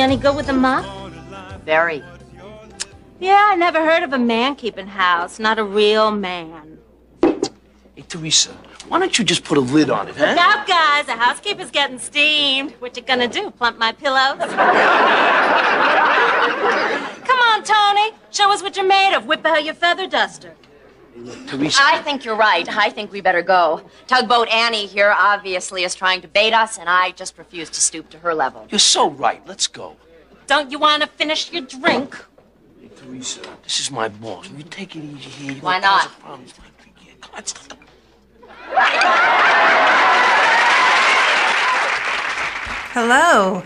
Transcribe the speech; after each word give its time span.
any 0.00 0.16
good 0.16 0.34
with 0.36 0.48
a 0.48 0.52
mop? 0.52 0.84
Very. 1.64 2.02
Yeah, 3.18 3.48
I 3.50 3.54
never 3.54 3.84
heard 3.84 4.02
of 4.02 4.12
a 4.12 4.18
man 4.18 4.56
keeping 4.56 4.86
house. 4.86 5.38
Not 5.38 5.58
a 5.58 5.64
real 5.64 6.10
man. 6.10 6.78
Hey, 7.22 8.04
Teresa, 8.08 8.50
why 8.88 8.98
don't 8.98 9.18
you 9.18 9.24
just 9.24 9.44
put 9.44 9.58
a 9.58 9.60
lid 9.60 9.90
on 9.90 10.08
it, 10.08 10.16
huh? 10.16 10.26
Look 10.26 10.38
out, 10.38 10.66
guys. 10.66 11.06
The 11.06 11.16
housekeeper's 11.16 11.70
getting 11.70 11.98
steamed. 11.98 12.72
What 12.78 12.96
you 12.96 13.02
gonna 13.02 13.28
do? 13.28 13.50
Plump 13.50 13.78
my 13.78 13.92
pillows? 13.92 14.38
Come 17.28 17.38
on, 17.38 17.62
Tony. 17.62 18.12
Show 18.30 18.50
us 18.50 18.62
what 18.62 18.76
you're 18.76 18.86
made 18.86 19.14
of. 19.14 19.26
Whip 19.26 19.44
out 19.44 19.64
your 19.64 19.74
feather 19.74 20.06
duster. 20.06 20.54
Teresa. 21.46 21.80
I 21.84 21.98
think 22.02 22.24
you're 22.24 22.36
right. 22.36 22.68
I 22.68 22.90
think 22.90 23.12
we 23.12 23.20
better 23.20 23.42
go. 23.42 23.82
Tugboat 24.06 24.48
Annie 24.48 24.86
here 24.86 25.14
obviously 25.16 25.84
is 25.84 25.94
trying 25.94 26.20
to 26.22 26.28
bait 26.28 26.52
us, 26.52 26.78
and 26.78 26.88
I 26.88 27.10
just 27.12 27.36
refuse 27.36 27.68
to 27.70 27.80
stoop 27.80 28.08
to 28.10 28.18
her 28.18 28.34
level. 28.34 28.66
You're 28.70 28.78
so 28.78 29.10
right. 29.10 29.46
Let's 29.46 29.66
go. 29.66 29.96
Don't 30.46 30.70
you 30.70 30.78
want 30.78 31.02
to 31.02 31.08
finish 31.08 31.52
your 31.52 31.62
drink? 31.62 32.16
Hey, 32.80 32.90
Teresa, 32.96 33.40
this 33.62 33.80
is 33.80 33.90
my 33.90 34.08
boss. 34.08 34.48
Will 34.50 34.58
you 34.58 34.64
take 34.64 34.96
it 34.96 35.04
easy 35.04 35.16
here? 35.30 35.52
You're 35.52 35.62
Why 35.62 35.80
gonna 35.80 35.86
cause 35.86 36.04
not? 36.04 36.12
a 36.16 36.20
problem. 36.20 36.46
Yeah, 37.06 37.12
come 37.20 37.30
on, 37.30 37.36
let's 37.36 37.52
go. 37.52 37.76
Hello. 42.92 43.62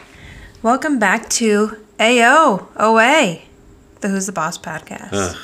Welcome 0.63 0.99
back 0.99 1.29
to 1.31 1.79
AO 2.01 2.69
OA, 2.77 3.43
the 4.01 4.09
Who's 4.09 4.27
the 4.27 4.33
Boss 4.33 4.59
podcast. 4.59 5.37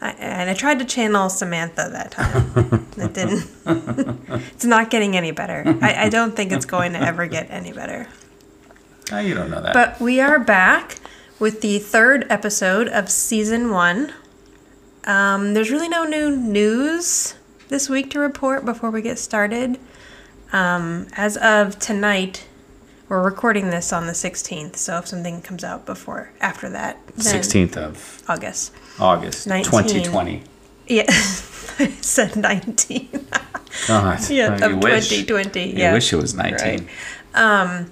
I, 0.00 0.10
and 0.10 0.50
I 0.50 0.54
tried 0.54 0.78
to 0.80 0.84
channel 0.84 1.28
Samantha 1.30 1.88
that 1.90 2.10
time. 2.10 2.86
it 2.96 3.14
didn't. 3.14 3.48
it's 4.52 4.64
not 4.64 4.90
getting 4.90 5.16
any 5.16 5.30
better. 5.30 5.64
I, 5.80 6.04
I 6.04 6.08
don't 6.08 6.36
think 6.36 6.52
it's 6.52 6.66
going 6.66 6.92
to 6.92 7.00
ever 7.00 7.26
get 7.26 7.50
any 7.50 7.72
better. 7.72 8.08
Oh, 9.12 9.18
you 9.20 9.34
don't 9.34 9.50
know 9.50 9.62
that. 9.62 9.72
But 9.72 10.00
we 10.00 10.20
are 10.20 10.38
back 10.38 10.96
with 11.38 11.60
the 11.60 11.78
third 11.78 12.26
episode 12.28 12.88
of 12.88 13.10
season 13.10 13.70
one. 13.70 14.12
Um, 15.04 15.54
there's 15.54 15.70
really 15.70 15.88
no 15.88 16.04
new 16.04 16.34
news 16.34 17.34
this 17.68 17.88
week 17.88 18.10
to 18.10 18.18
report 18.18 18.64
before 18.64 18.90
we 18.90 19.02
get 19.02 19.18
started. 19.18 19.78
Um, 20.52 21.06
as 21.12 21.36
of 21.36 21.78
tonight, 21.78 22.46
we're 23.08 23.22
recording 23.22 23.70
this 23.70 23.92
on 23.92 24.06
the 24.06 24.12
16th, 24.12 24.76
so 24.76 24.98
if 24.98 25.06
something 25.08 25.42
comes 25.42 25.62
out 25.64 25.86
before 25.86 26.30
after 26.40 26.68
that, 26.70 26.98
then 27.16 27.42
16th 27.42 27.76
of 27.76 28.22
August. 28.28 28.72
August, 28.98 29.46
19. 29.46 29.64
2020. 29.64 30.42
Yeah, 30.88 31.04
I 31.08 31.88
said 32.00 32.36
19. 32.36 33.08
God, 33.86 34.30
yeah, 34.30 34.54
of 34.64 34.82
wish, 34.82 35.08
2020. 35.10 35.70
You 35.70 35.76
yeah. 35.76 35.92
wish 35.92 36.12
it 36.12 36.16
was 36.16 36.34
19. 36.34 36.88
Right. 37.34 37.86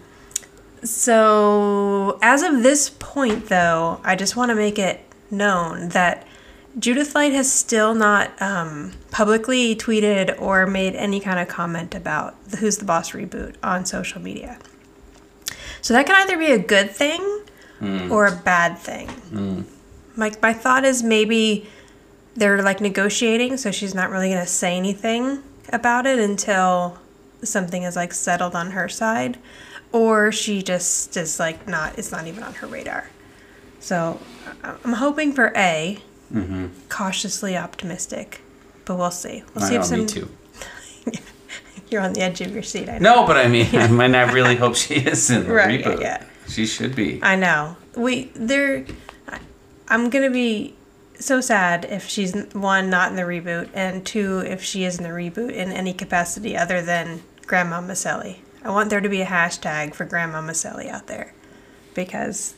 So, 0.85 2.19
as 2.21 2.43
of 2.43 2.63
this 2.63 2.91
point, 2.91 3.47
though, 3.47 4.01
I 4.05 4.17
just 4.17 4.37
want 4.37 4.51
to 4.51 4.55
make 4.55 4.79
it 4.79 5.01
known 5.31 5.89
that 5.91 6.27
Judith 6.79 7.15
Light 7.15 7.33
has 7.33 7.51
still 7.51 7.95
not 7.95 8.31
um, 8.43 8.93
publicly 9.11 9.75
tweeted 9.75 10.39
or 10.39 10.67
made 10.67 10.95
any 10.95 11.21
kind 11.21 11.39
of 11.39 11.49
comment 11.49 11.95
about 11.95 12.43
the 12.45 12.59
Who's 12.59 12.77
the 12.77 12.85
Boss 12.85 13.13
reboot 13.13 13.55
on 13.63 13.87
social 13.87 14.21
media. 14.21 14.59
So, 15.85 15.93
that 15.93 16.07
can 16.07 16.17
either 16.23 16.39
be 16.39 16.51
a 16.51 16.59
good 16.59 16.91
thing 16.91 17.21
hmm. 17.79 18.11
or 18.11 18.27
a 18.27 18.35
bad 18.35 18.79
thing. 18.79 19.09
Hmm. 19.09 19.63
Like, 20.17 20.41
my 20.41 20.55
thought 20.55 20.85
is 20.85 21.03
maybe 21.03 21.69
they're 22.35 22.63
like 22.63 22.81
negotiating, 22.81 23.59
so 23.59 23.71
she's 23.71 23.95
not 23.95 24.09
really 24.09 24.31
going 24.31 24.41
to 24.41 24.51
say 24.51 24.77
anything 24.77 25.43
about 25.73 26.07
it 26.07 26.19
until 26.19 26.99
something 27.43 27.83
is 27.83 27.97
like 27.97 28.15
settled 28.15 28.55
on 28.55 28.71
her 28.71 28.89
side 28.89 29.39
or 29.93 30.33
she 30.33 30.63
just 30.63 31.17
is 31.17 31.39
like 31.39 31.69
not 31.69 31.99
it's 31.99 32.11
not 32.11 32.27
even 32.27 32.43
on 32.43 32.55
her 32.55 32.67
radar. 32.67 33.11
So 33.81 34.19
i'm 34.63 34.95
hoping 34.95 35.35
for 35.35 35.53
a 35.55 35.99
mm-hmm. 36.33 36.69
cautiously 36.89 37.55
optimistic 37.55 38.41
but 38.87 38.97
we'll 38.97 39.11
see. 39.11 39.43
We'll 39.55 39.65
I 39.65 39.69
see 39.69 39.75
know, 39.75 39.81
if 39.81 39.87
some 39.87 40.01
me 40.01 40.07
too. 40.07 40.29
you're 41.95 42.03
on 42.03 42.13
the 42.13 42.21
edge 42.21 42.41
of 42.41 42.51
your 42.53 42.63
seat 42.65 42.89
i 42.89 42.99
know 42.99 43.15
No, 43.23 43.27
but 43.27 43.37
I 43.37 43.47
mean, 43.49 43.69
I 43.73 43.87
mean, 44.01 44.15
I 44.17 44.31
really 44.33 44.57
hope 44.57 44.75
she 44.75 44.95
is 44.97 45.31
in 45.31 45.45
the 45.47 45.53
Right, 45.55 45.79
yeah, 45.81 45.87
reboot. 45.87 46.01
yeah. 46.01 46.25
She 46.49 46.67
should 46.67 46.95
be. 46.97 47.21
i 47.23 47.37
know 47.37 47.77
we 47.97 48.31
they're 48.35 48.85
I- 49.29 49.39
i'm 49.89 50.11
gonna 50.11 50.31
be 50.31 50.75
so 51.21 51.41
sad 51.41 51.85
if 51.89 52.09
she's 52.09 52.35
one 52.53 52.91
not 52.91 53.11
in 53.11 53.17
the 53.17 53.23
reboot 53.23 53.69
and 53.73 54.05
two 54.05 54.39
if 54.41 54.61
she 54.63 54.85
is 54.85 54.99
in 54.99 55.05
the 55.05 55.11
reboot 55.11 55.53
in 55.53 55.71
any 55.71 55.93
capacity 55.95 56.57
other 56.57 56.83
than 56.83 57.23
grandma 57.47 57.81
micelli 57.81 58.39
i 58.65 58.71
want 58.71 58.91
there 58.91 59.01
to 59.01 59.09
be 59.09 59.21
a 59.23 59.27
hashtag 59.27 59.95
for 59.95 60.05
grandma 60.05 60.41
micelli 60.43 60.91
out 60.91 61.07
there 61.07 61.33
because 61.95 62.55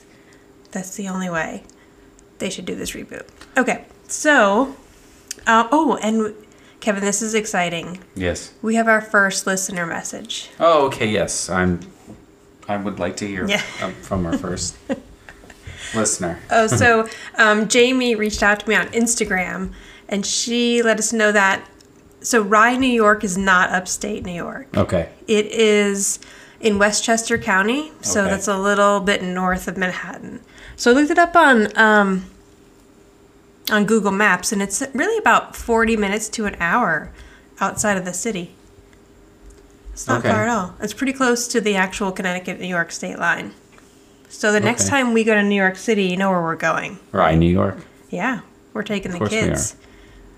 that's 0.72 0.96
the 0.96 1.06
only 1.08 1.28
way 1.28 1.62
they 2.38 2.48
should 2.50 2.64
do 2.64 2.74
this 2.74 2.92
reboot 2.92 3.26
okay 3.58 3.84
so 4.08 4.74
uh, 5.46 5.68
oh 5.70 5.96
and 6.02 6.34
kevin 6.86 7.02
this 7.04 7.20
is 7.20 7.34
exciting 7.34 7.98
Yes. 8.14 8.52
we 8.62 8.76
have 8.76 8.86
our 8.86 9.00
first 9.00 9.44
listener 9.44 9.84
message 9.86 10.50
Oh, 10.60 10.86
okay. 10.86 11.08
Yes, 11.10 11.50
I'm. 11.50 11.80
I 12.68 12.76
would 12.76 13.00
like 13.00 13.16
to 13.16 13.26
hear 13.26 13.44
Yeah. 13.48 13.60
um, 13.82 13.92
from 13.94 14.24
our 14.24 14.38
first 14.38 14.76
listener. 15.96 16.38
Oh, 16.48 16.66
so 16.82 17.08
um, 17.36 17.66
Jamie 17.66 18.14
reached 18.14 18.40
out 18.42 18.60
to 18.60 18.68
me 18.68 18.76
on 18.76 18.86
Instagram, 18.88 19.72
and 20.08 20.24
she 20.24 20.80
let 20.80 20.98
us 21.00 21.12
know 21.12 21.32
that 21.32 21.68
so 22.20 22.40
Rye, 22.40 22.76
New 22.76 22.86
York, 23.04 23.24
is 23.24 23.36
not 23.36 23.70
upstate 23.70 24.24
New 24.24 24.32
York. 24.32 24.68
Okay. 24.76 25.08
It 25.26 25.46
is 25.46 26.20
in 26.60 26.78
Westchester 26.78 27.36
County, 27.36 27.90
so 28.00 28.20
Okay. 28.22 28.30
that's 28.30 28.46
a 28.48 28.56
little 28.58 29.00
bit 29.00 29.22
north 29.24 29.66
of 29.68 29.76
Manhattan. 29.76 30.40
So 30.76 30.90
I 30.92 30.94
looked 30.94 31.10
it 31.10 31.18
up 31.18 31.34
on 31.34 31.76
um, 31.76 32.24
on 33.70 33.84
Google 33.84 34.12
Maps, 34.12 34.52
and 34.52 34.62
it's 34.62 34.82
really 34.94 35.18
about 35.18 35.56
forty 35.56 35.96
minutes 35.96 36.28
to 36.30 36.46
an 36.46 36.56
hour 36.60 37.10
outside 37.60 37.96
of 37.96 38.04
the 38.04 38.12
city. 38.12 38.54
It's 39.92 40.06
not 40.06 40.20
Okay. 40.20 40.30
far 40.30 40.42
at 40.44 40.48
all. 40.48 40.74
It's 40.80 40.92
pretty 40.92 41.12
close 41.12 41.48
to 41.48 41.60
the 41.60 41.74
actual 41.76 42.12
Connecticut 42.12 42.60
New 42.60 42.66
York 42.68 42.92
state 42.92 43.18
line. 43.18 43.52
So 44.28 44.52
the 44.52 44.60
next 44.60 44.88
time 44.88 45.12
we 45.14 45.24
go 45.24 45.34
to 45.34 45.42
New 45.42 45.54
York 45.54 45.76
City, 45.76 46.04
you 46.04 46.16
know 46.16 46.30
where 46.30 46.42
we're 46.42 46.56
going. 46.56 46.98
Right, 47.12 47.36
New 47.38 47.50
York. 47.50 47.78
Yeah, 48.10 48.40
we're 48.74 48.82
taking 48.82 49.12
the 49.12 49.26
kids 49.28 49.76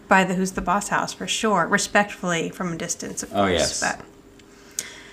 by 0.06 0.24
the 0.24 0.34
Who's 0.34 0.52
the 0.52 0.60
Boss 0.60 0.88
house 0.88 1.12
for 1.12 1.26
sure, 1.26 1.66
respectfully 1.66 2.50
from 2.50 2.72
a 2.72 2.76
distance, 2.76 3.22
of 3.22 3.32
Oh, 3.32 3.36
course. 3.46 3.52
yes. 3.52 3.80
But. 3.80 4.00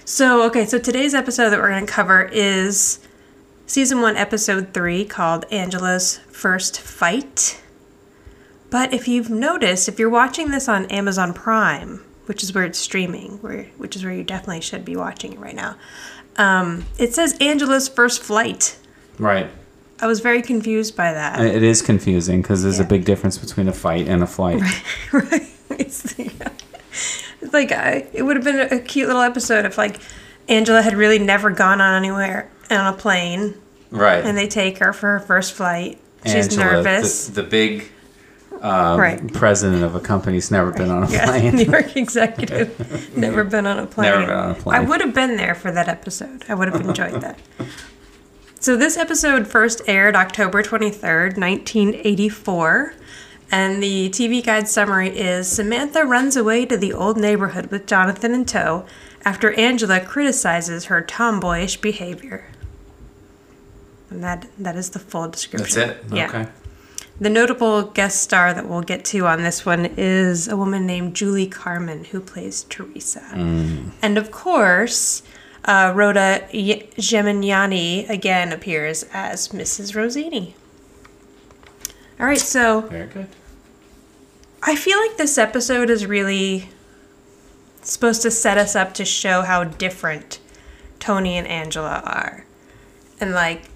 So, 0.06 0.44
okay, 0.44 0.66
so 0.66 0.78
today's 0.78 1.16
episode 1.16 1.50
that 1.50 1.60
we're 1.60 1.70
going 1.72 1.86
to 1.86 1.92
cover 1.92 2.30
is 2.32 3.00
season 3.66 4.02
one, 4.02 4.16
episode 4.16 4.74
three, 4.74 5.04
called 5.06 5.46
Angela's 5.50 6.20
First 6.30 6.80
Fight. 6.80 7.62
But 8.76 8.94
if 8.94 9.08
you've 9.08 9.30
noticed, 9.30 9.88
if 9.88 10.00
you're 10.00 10.10
watching 10.10 10.52
this 10.52 10.68
on 10.68 10.86
Amazon 10.88 11.34
Prime, 11.34 12.04
which 12.26 12.44
is 12.44 12.54
where 12.54 12.66
it's 12.66 12.78
streaming, 12.78 13.38
where 13.42 13.68
which 13.78 13.96
is 13.96 14.04
where 14.04 14.12
you 14.14 14.22
definitely 14.22 14.60
should 14.60 14.84
be 14.84 14.98
watching 14.98 15.32
it 15.32 15.40
right 15.40 15.56
now, 15.56 15.78
um, 16.36 16.84
it 17.00 17.14
says 17.14 17.38
Angela's 17.40 17.88
First 17.88 18.22
Flight. 18.22 18.78
Right. 19.18 19.50
I 20.02 20.08
was 20.08 20.20
very 20.20 20.42
confused 20.42 20.94
by 20.98 21.14
that. 21.14 21.40
It 21.40 21.64
is 21.64 21.82
confusing 21.82 22.42
because 22.42 22.64
there's 22.64 22.80
Yeah. 22.80 22.84
a 22.84 22.88
big 22.90 23.06
difference 23.06 23.38
between 23.38 23.70
a 23.70 23.72
fight 23.72 24.10
and 24.10 24.22
a 24.22 24.28
flight. 24.28 24.62
right. 25.14 25.44
It's, 25.80 26.14
it's 26.20 27.54
like 27.54 27.72
I, 27.72 28.08
it 28.12 28.24
would 28.24 28.36
have 28.36 28.44
been 28.44 28.60
a 28.60 28.80
cute 28.82 29.08
little 29.08 29.22
episode 29.22 29.64
if 29.64 29.78
like 29.78 30.02
Angela 30.50 30.82
had 30.82 30.96
really 30.96 31.18
never 31.18 31.50
gone 31.50 31.80
on 31.80 31.94
anywhere 31.96 32.52
on 32.70 32.94
a 32.94 32.98
plane, 32.98 33.56
Right. 33.90 34.26
and 34.26 34.38
they 34.38 34.48
take 34.50 34.80
her 34.80 34.92
for 34.92 35.14
her 35.14 35.20
first 35.22 35.54
flight. 35.54 35.98
She's 36.26 36.50
Angela, 36.58 36.66
nervous. 36.84 37.28
The, 37.28 37.42
the 37.42 37.48
big 37.48 37.92
um, 38.62 39.00
Right. 39.00 39.34
president 39.34 39.84
of 39.84 39.96
a 39.96 40.00
company, 40.00 40.16
company's 40.40 40.52
never 40.52 40.72
been 40.72 40.90
on 40.90 41.04
a 41.04 41.10
Yeah, 41.12 41.26
plane. 41.26 41.56
New 41.56 41.66
York 41.66 41.96
executive. 41.98 43.16
Never 43.18 43.44
been 43.44 43.66
on 43.68 43.80
a 43.80 43.86
plane. 43.86 44.10
Never 44.12 44.26
been 44.26 44.36
on 44.36 44.52
a 44.52 44.56
plane. 44.56 44.76
I 44.78 44.80
would 44.80 45.02
have 45.02 45.14
been 45.14 45.36
there 45.38 45.54
for 45.56 45.72
that 45.72 45.88
episode. 45.88 46.46
I 46.50 46.56
would 46.56 46.68
have 46.72 46.82
enjoyed 46.82 47.22
that. 47.22 47.38
So 48.60 48.76
this 48.76 48.98
episode 48.98 49.48
first 49.48 49.82
aired 49.88 50.16
October 50.16 50.64
23rd, 50.64 51.38
1984. 51.38 52.94
And 53.52 53.84
the 53.84 54.10
TV 54.10 54.44
guide 54.44 54.68
summary 54.68 55.10
is 55.10 55.48
Samantha 55.48 56.04
runs 56.04 56.36
away 56.36 56.66
to 56.66 56.76
the 56.78 56.92
old 56.94 57.18
neighborhood 57.18 57.68
with 57.68 57.86
Jonathan 57.86 58.34
in 58.34 58.46
tow 58.46 58.86
after 59.24 59.52
Angela 59.54 60.00
criticizes 60.00 60.86
her 60.86 61.02
tomboyish 61.02 61.78
behavior. 61.82 62.46
And 64.10 64.24
that 64.24 64.48
that 64.58 64.76
is 64.76 64.90
the 64.92 65.00
full 65.00 65.28
description. 65.28 65.90
That's 65.90 66.02
it. 66.04 66.04
Yeah. 66.12 66.28
Okay. 66.30 66.48
The 67.20 67.30
notable 67.30 67.84
guest 67.84 68.22
star 68.22 68.54
that 68.54 68.68
we'll 68.68 68.82
get 68.82 69.06
to 69.06 69.26
on 69.26 69.42
this 69.44 69.66
one 69.66 69.86
is 69.98 70.48
a 70.50 70.58
woman 70.58 70.86
named 70.86 71.16
Julie 71.16 71.48
Carmen, 71.48 72.04
who 72.06 72.20
plays 72.20 72.64
Teresa. 72.66 73.24
And 74.02 74.18
of 74.18 74.32
course, 74.32 75.24
uh, 75.64 75.94
Rhoda 75.96 76.46
y- 76.54 76.88
Gemignani 76.98 78.10
again 78.10 78.52
appears 78.52 79.04
as 79.14 79.50
Mrs. 79.50 79.96
Rossini. 79.96 80.56
All 82.20 82.26
right, 82.26 82.38
so 82.40 82.82
Very 82.82 83.08
good. 83.08 83.28
I 84.64 84.76
feel 84.76 84.98
like 85.00 85.16
this 85.18 85.38
episode 85.38 85.90
is 85.90 86.06
really 86.06 86.70
supposed 87.82 88.22
to 88.24 88.32
set 88.32 88.58
us 88.58 88.76
up 88.76 88.94
to 88.96 89.06
show 89.06 89.42
how 89.44 89.64
different 89.64 90.40
Tony 91.00 91.38
and 91.38 91.48
Angela 91.48 92.02
are. 92.06 92.46
And 93.22 93.32
like 93.32 93.70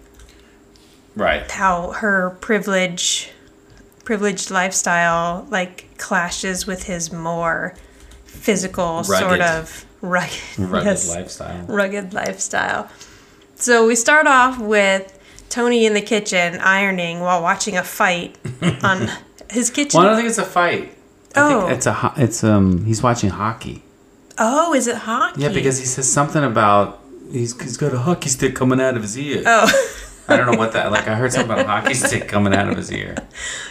Right. 1.19 1.49
how 1.51 1.91
her 1.91 2.31
privilege 2.41 3.29
privileged 4.05 4.49
lifestyle 4.49 5.45
like 5.51 5.97
clashes 5.97 6.65
with 6.65 6.83
his 6.83 7.11
more 7.11 7.75
physical 8.25 9.03
sort 9.03 9.41
of 9.41 9.85
rugged, 10.01 10.39
Rugged 10.57 10.85
lifestyle. 11.09 11.65
rugged 11.67 12.13
lifestyle. 12.13 12.89
So 13.55 13.85
we 13.85 13.95
start 13.95 14.25
off 14.27 14.57
with 14.59 15.15
Tony 15.49 15.85
in 15.85 15.93
the 15.93 16.01
kitchen 16.01 16.59
ironing 16.59 17.19
while 17.19 17.41
watching 17.41 17.75
a 17.77 17.83
fight 17.83 18.37
on 18.83 19.09
his 19.51 19.69
kitchen. 19.69 19.97
Well, 19.99 20.07
I 20.07 20.09
don't 20.11 20.17
think 20.19 20.29
it's 20.29 20.37
a 20.37 20.45
fight. 20.45 20.95
I 21.35 21.41
Oh. 21.41 21.61
think 21.67 21.71
it's 21.77 21.85
a 21.85 22.13
it's 22.17 22.43
um 22.43 22.85
he's 22.85 23.03
watching 23.03 23.29
hockey. 23.29 23.83
oh, 24.37 24.73
is 24.73 24.87
it 24.87 24.95
hockey? 24.95 25.41
Yeah, 25.41 25.49
because 25.49 25.77
he 25.79 25.85
says 25.85 26.11
something 26.11 26.43
about 26.43 26.99
he's 27.31 27.59
he's 27.61 27.77
got 27.77 27.93
a 27.93 27.99
hockey 27.99 28.29
stick 28.29 28.55
coming 28.55 28.79
out 28.81 28.95
of 28.95 29.01
his 29.03 29.17
ear. 29.17 29.43
oh, 29.45 29.67
I 30.29 30.37
don't 30.37 30.51
know 30.51 30.57
what 30.57 30.73
that 30.73 30.91
like. 30.91 31.07
I 31.07 31.15
heard 31.15 31.31
something 31.33 31.51
about 31.51 31.65
a 31.65 31.67
hockey 31.67 31.93
stick 32.07 32.27
coming 32.27 32.53
out 32.53 32.69
of 32.69 32.77
his 32.77 32.91
ear. 32.91 33.15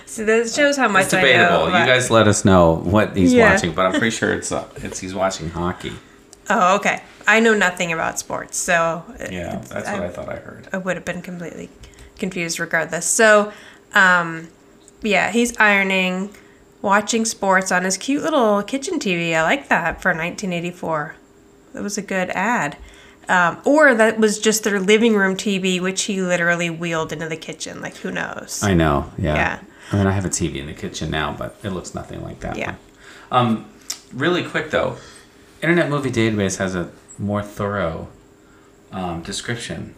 so 0.06 0.25
that 0.25 0.50
shows 0.50 0.76
how 0.76 0.88
much 0.88 1.05
It's 1.06 1.14
I 1.14 1.20
debatable. 1.20 1.66
You 1.66 1.72
guys 1.87 2.10
let 2.10 2.26
us 2.28 2.44
know 2.44 2.75
what 2.76 3.16
he's 3.16 3.32
Yeah. 3.32 3.52
watching, 3.52 3.72
but 3.72 3.87
I'm 3.87 3.93
pretty 3.93 4.10
sure 4.10 4.32
it's 4.32 4.50
uh, 4.52 4.69
it's 4.76 4.99
he's 4.99 5.14
watching 5.14 5.50
hockey. 5.50 5.93
Oh, 6.50 6.76
okay. 6.76 7.02
I 7.26 7.40
know 7.40 7.55
nothing 7.55 7.93
about 7.93 8.19
sports, 8.19 8.56
so 8.56 9.05
Yeah, 9.31 9.56
that's 9.56 9.70
what 9.90 10.02
I 10.02 10.08
thought 10.08 10.28
I 10.31 10.37
heard. 10.37 10.66
I 10.72 10.78
would 10.78 10.96
have 10.96 11.05
been 11.05 11.20
completely 11.20 11.69
confused 12.19 12.58
regardless. 12.58 13.04
So, 13.06 13.52
um, 13.93 14.49
yeah, 15.02 15.31
he's 15.31 15.54
ironing, 15.58 16.31
watching 16.81 17.25
sports 17.26 17.70
on 17.70 17.84
his 17.84 17.99
cute 17.99 18.22
little 18.22 18.62
kitchen 18.62 18.99
TV. 18.99 19.34
I 19.34 19.43
like 19.43 19.69
that 19.69 20.00
for 20.00 20.08
1984. 20.12 21.16
That 21.75 21.82
was 21.82 21.99
a 21.99 22.02
good 22.02 22.31
ad. 22.31 22.78
Um, 23.28 23.58
or 23.66 23.94
that 23.94 24.19
was 24.19 24.38
just 24.38 24.64
their 24.64 24.80
living 24.80 25.14
room 25.14 25.36
TV, 25.36 25.80
which 25.80 26.04
he 26.04 26.22
literally 26.22 26.70
wheeled 26.70 27.12
into 27.12 27.28
the 27.28 27.36
kitchen. 27.36 27.82
Like, 27.82 27.96
who 27.96 28.10
knows? 28.10 28.62
I 28.62 28.72
know. 28.75 29.12
Yeah. 29.19 29.34
Yeah. 29.34 29.60
I 29.92 29.96
mean, 29.96 30.06
I 30.06 30.12
have 30.12 30.25
a 30.25 30.30
TV 30.30 30.56
in 30.56 30.66
the 30.66 30.72
kitchen 30.75 31.10
now, 31.10 31.34
but 31.36 31.56
it 31.62 31.70
looks 31.70 31.94
nothing 31.94 32.22
like 32.22 32.40
that. 32.40 32.56
Yeah. 32.56 32.76
one. 33.28 33.46
Um, 33.46 33.70
really 34.12 34.44
quick 34.44 34.70
though, 34.70 34.96
Internet 35.62 35.90
Movie 35.90 36.10
Database 36.10 36.58
has 36.58 36.75
a 36.75 36.90
more 37.19 37.42
thorough 37.42 38.08
um, 38.92 39.22
description. 39.22 39.94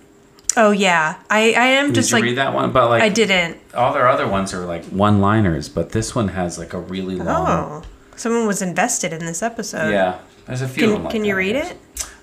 oh, 0.56 0.70
yeah. 0.72 1.20
I, 1.28 1.52
I 1.52 1.66
am 1.66 1.86
Did 1.88 1.96
just 1.96 2.10
you 2.10 2.16
like, 2.16 2.24
read 2.24 2.38
that 2.38 2.54
one? 2.54 2.72
But 2.72 2.88
like, 2.88 3.02
I 3.02 3.08
didn't. 3.08 3.58
all 3.74 3.92
their 3.92 4.08
other 4.08 4.26
ones 4.26 4.52
are 4.54 4.64
like 4.64 4.84
one-liners, 4.86 5.68
but 5.68 5.90
this 5.90 6.14
one 6.14 6.28
has 6.28 6.58
like 6.58 6.72
a 6.72 6.80
really 6.80 7.16
long. 7.16 7.82
Oh, 7.84 7.88
someone 8.16 8.46
was 8.46 8.62
invested 8.62 9.12
in 9.12 9.20
this 9.20 9.42
episode. 9.42 9.90
Yeah, 9.90 10.20
there's 10.46 10.62
a 10.62 10.68
few. 10.68 10.86
of 10.86 11.02
them 11.02 11.10
Can, 11.10 11.20
like 11.20 11.28
you 11.28 11.36
read 11.36 11.56
it? 11.56 11.76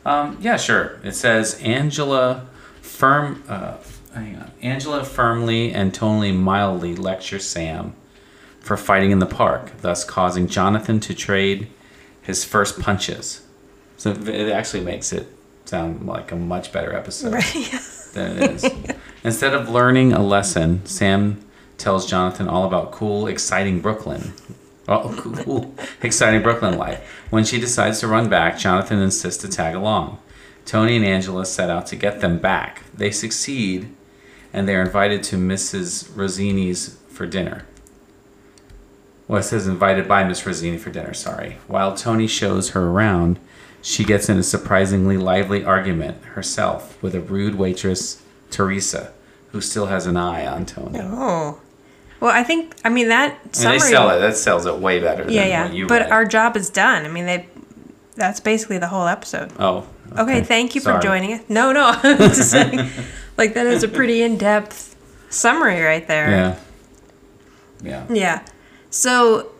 Um, 0.07 0.37
yeah, 0.39 0.55
sure. 0.55 0.99
It 1.03 1.13
says 1.13 1.59
Angela 1.61 2.47
firm. 2.81 3.43
Uh, 3.47 3.75
hang 4.13 4.37
on. 4.37 4.51
Angela 4.61 5.03
firmly 5.03 5.73
and 5.73 5.91
tonally 5.93 6.33
mildly 6.33 6.95
lectures 6.95 7.45
Sam 7.45 7.93
for 8.61 8.77
fighting 8.77 9.11
in 9.11 9.19
the 9.19 9.25
park, 9.25 9.71
thus 9.81 10.05
causing 10.05 10.47
Jonathan 10.47 11.01
to 11.01 11.13
trade 11.13 11.67
his 12.21 12.45
first 12.45 12.79
punches. 12.79 13.45
So 13.97 14.11
it 14.11 14.49
actually 14.49 14.83
makes 14.83 15.11
it 15.11 15.27
sound 15.65 16.05
like 16.05 16.31
a 16.31 16.37
much 16.37 16.71
better 16.71 16.95
episode 16.95 17.31
than 18.13 18.37
it 18.37 18.51
is. 18.51 18.65
Instead 19.25 19.53
of 19.53 19.67
learning 19.67 20.13
a 20.13 20.23
lesson, 20.23 20.85
Sam 20.85 21.43
tells 21.77 22.09
Jonathan 22.09 22.47
all 22.47 22.65
about 22.65 22.93
cool, 22.93 23.27
exciting 23.27 23.81
Brooklyn. 23.81 24.33
Oh, 24.87 25.13
cool, 25.17 25.75
exciting 26.01 26.41
Brooklyn 26.41 26.77
life. 26.77 27.03
When 27.29 27.43
she 27.43 27.59
decides 27.59 27.99
to 27.99 28.07
run 28.07 28.29
back, 28.29 28.57
Jonathan 28.57 28.99
insists 28.99 29.41
to 29.41 29.49
tag 29.49 29.75
along. 29.75 30.19
Tony 30.65 30.95
and 30.95 31.05
Angela 31.05 31.45
set 31.45 31.69
out 31.69 31.87
to 31.87 31.95
get 31.95 32.21
them 32.21 32.39
back. 32.39 32.83
They 32.93 33.11
succeed, 33.11 33.93
and 34.53 34.67
they're 34.67 34.81
invited 34.81 35.23
to 35.23 35.35
Mrs. 35.35 36.09
Rossini's 36.15 36.97
for 37.09 37.25
dinner. 37.25 37.65
Well, 39.27 39.41
it 39.41 39.43
says 39.43 39.67
invited 39.67 40.07
by 40.07 40.23
Miss 40.23 40.45
Rossini 40.45 40.77
for 40.77 40.89
dinner, 40.89 41.13
sorry. 41.13 41.57
While 41.67 41.95
Tony 41.95 42.27
shows 42.27 42.69
her 42.69 42.87
around, 42.87 43.39
she 43.81 44.05
gets 44.05 44.29
in 44.29 44.37
a 44.37 44.43
surprisingly 44.43 45.17
lively 45.17 45.65
argument 45.65 46.23
herself 46.23 47.01
with 47.03 47.13
a 47.13 47.19
rude 47.19 47.55
waitress, 47.55 48.23
Teresa, 48.49 49.11
who 49.51 49.59
still 49.59 49.87
has 49.87 50.05
an 50.05 50.15
eye 50.15 50.47
on 50.47 50.65
Tony. 50.65 50.99
Oh. 51.01 51.59
Well, 52.19 52.31
I 52.31 52.43
think 52.43 52.75
I 52.83 52.89
mean 52.89 53.09
that 53.09 53.39
And 53.43 53.55
summary. 53.55 53.79
they 53.79 53.85
sell 53.85 54.09
it. 54.09 54.19
That 54.19 54.35
sells 54.35 54.65
it 54.65 54.75
way 54.75 54.99
better 54.99 55.23
than 55.23 55.33
Yeah, 55.33 55.67
yeah. 55.71 55.85
But 55.87 56.11
our 56.11 56.25
job 56.25 56.57
is 56.57 56.69
done. 56.69 57.05
I 57.05 57.09
mean, 57.09 57.25
they. 57.25 57.47
That's 58.15 58.39
basically 58.39 58.79
the 58.79 58.87
whole 58.87 59.05
episode. 59.07 59.51
Oh. 59.59 59.85
Okay, 60.17 60.41
thank 60.41 60.73
you 60.73 60.81
for 60.81 60.97
joining 60.99 61.33
us. 61.33 61.41
No, 61.49 61.71
no, 61.71 61.93
just 62.03 62.49
saying, 62.49 62.89
like 63.37 63.53
that 63.53 63.67
is 63.67 63.83
a 63.83 63.87
pretty 63.87 64.23
in-depth 64.23 64.95
summary 65.29 65.81
right 65.81 66.07
there. 66.07 66.29
Yeah. 66.29 66.55
Yeah. 67.83 68.05
Yeah. 68.09 68.45
So. 68.89 69.51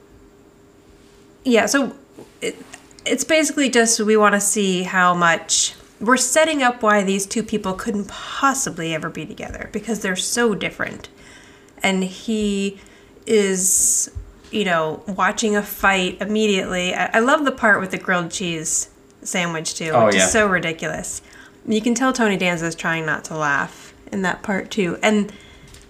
Yeah. 1.44 1.66
So, 1.68 1.96
it, 2.42 2.56
it's 3.06 3.24
basically 3.24 3.70
just 3.70 4.00
we 4.00 4.18
want 4.18 4.34
to 4.34 4.42
see 4.42 4.84
how 4.84 5.14
much 5.14 5.76
we're 6.00 6.18
setting 6.18 6.64
up 6.64 6.82
why 6.82 7.04
these 7.04 7.26
two 7.26 7.44
people 7.44 7.74
couldn't 7.74 8.08
possibly 8.08 8.94
ever 8.94 9.10
be 9.10 9.26
together 9.26 9.70
because 9.72 10.02
they're 10.02 10.16
so 10.16 10.54
different, 10.56 11.10
and 11.84 12.04
he 12.04 12.80
is 13.26 14.10
you 14.52 14.64
know 14.64 15.04
watching 15.08 15.56
a 15.56 15.62
fight 15.64 16.18
immediately. 16.22 16.94
I, 16.94 17.08
I 17.14 17.20
love 17.20 17.46
the 17.46 17.52
part 17.52 17.80
with 17.82 17.92
the 17.92 17.98
grilled 17.98 18.32
cheese 18.32 18.90
sandwich 19.22 19.76
too, 19.76 19.90
Oh, 19.94 20.06
which 20.06 20.16
yeah. 20.16 20.26
is 20.26 20.32
so 20.32 20.48
ridiculous. 20.48 21.22
You 21.66 21.82
can 21.82 21.94
tell 21.96 22.14
Tony 22.14 22.38
Danza 22.38 22.66
is 22.66 22.76
trying 22.76 23.06
not 23.06 23.26
to 23.26 23.38
laugh 23.38 23.94
in 24.12 24.22
that 24.22 24.42
part 24.44 24.72
too, 24.72 24.98
and 25.04 25.32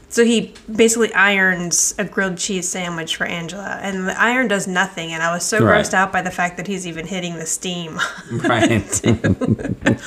so 0.09 0.23
he 0.23 0.53
basically 0.73 1.13
irons 1.13 1.93
a 1.99 2.05
grilled 2.05 2.37
cheese 2.37 2.67
sandwich 2.67 3.17
for 3.17 3.25
Angela, 3.25 3.77
and 3.83 4.07
the 4.07 4.19
iron 4.19 4.47
does 4.47 4.65
nothing. 4.65 5.11
And 5.11 5.21
I 5.21 5.33
was 5.33 5.43
so 5.43 5.61
Right. 5.63 5.83
grossed 5.85 5.93
out 5.93 6.11
by 6.13 6.21
the 6.21 6.31
fact 6.31 6.55
that 6.57 6.65
he's 6.65 6.87
even 6.87 7.05
hitting 7.05 7.35
the 7.35 7.45
steam. 7.45 7.99
Right. 8.31 8.81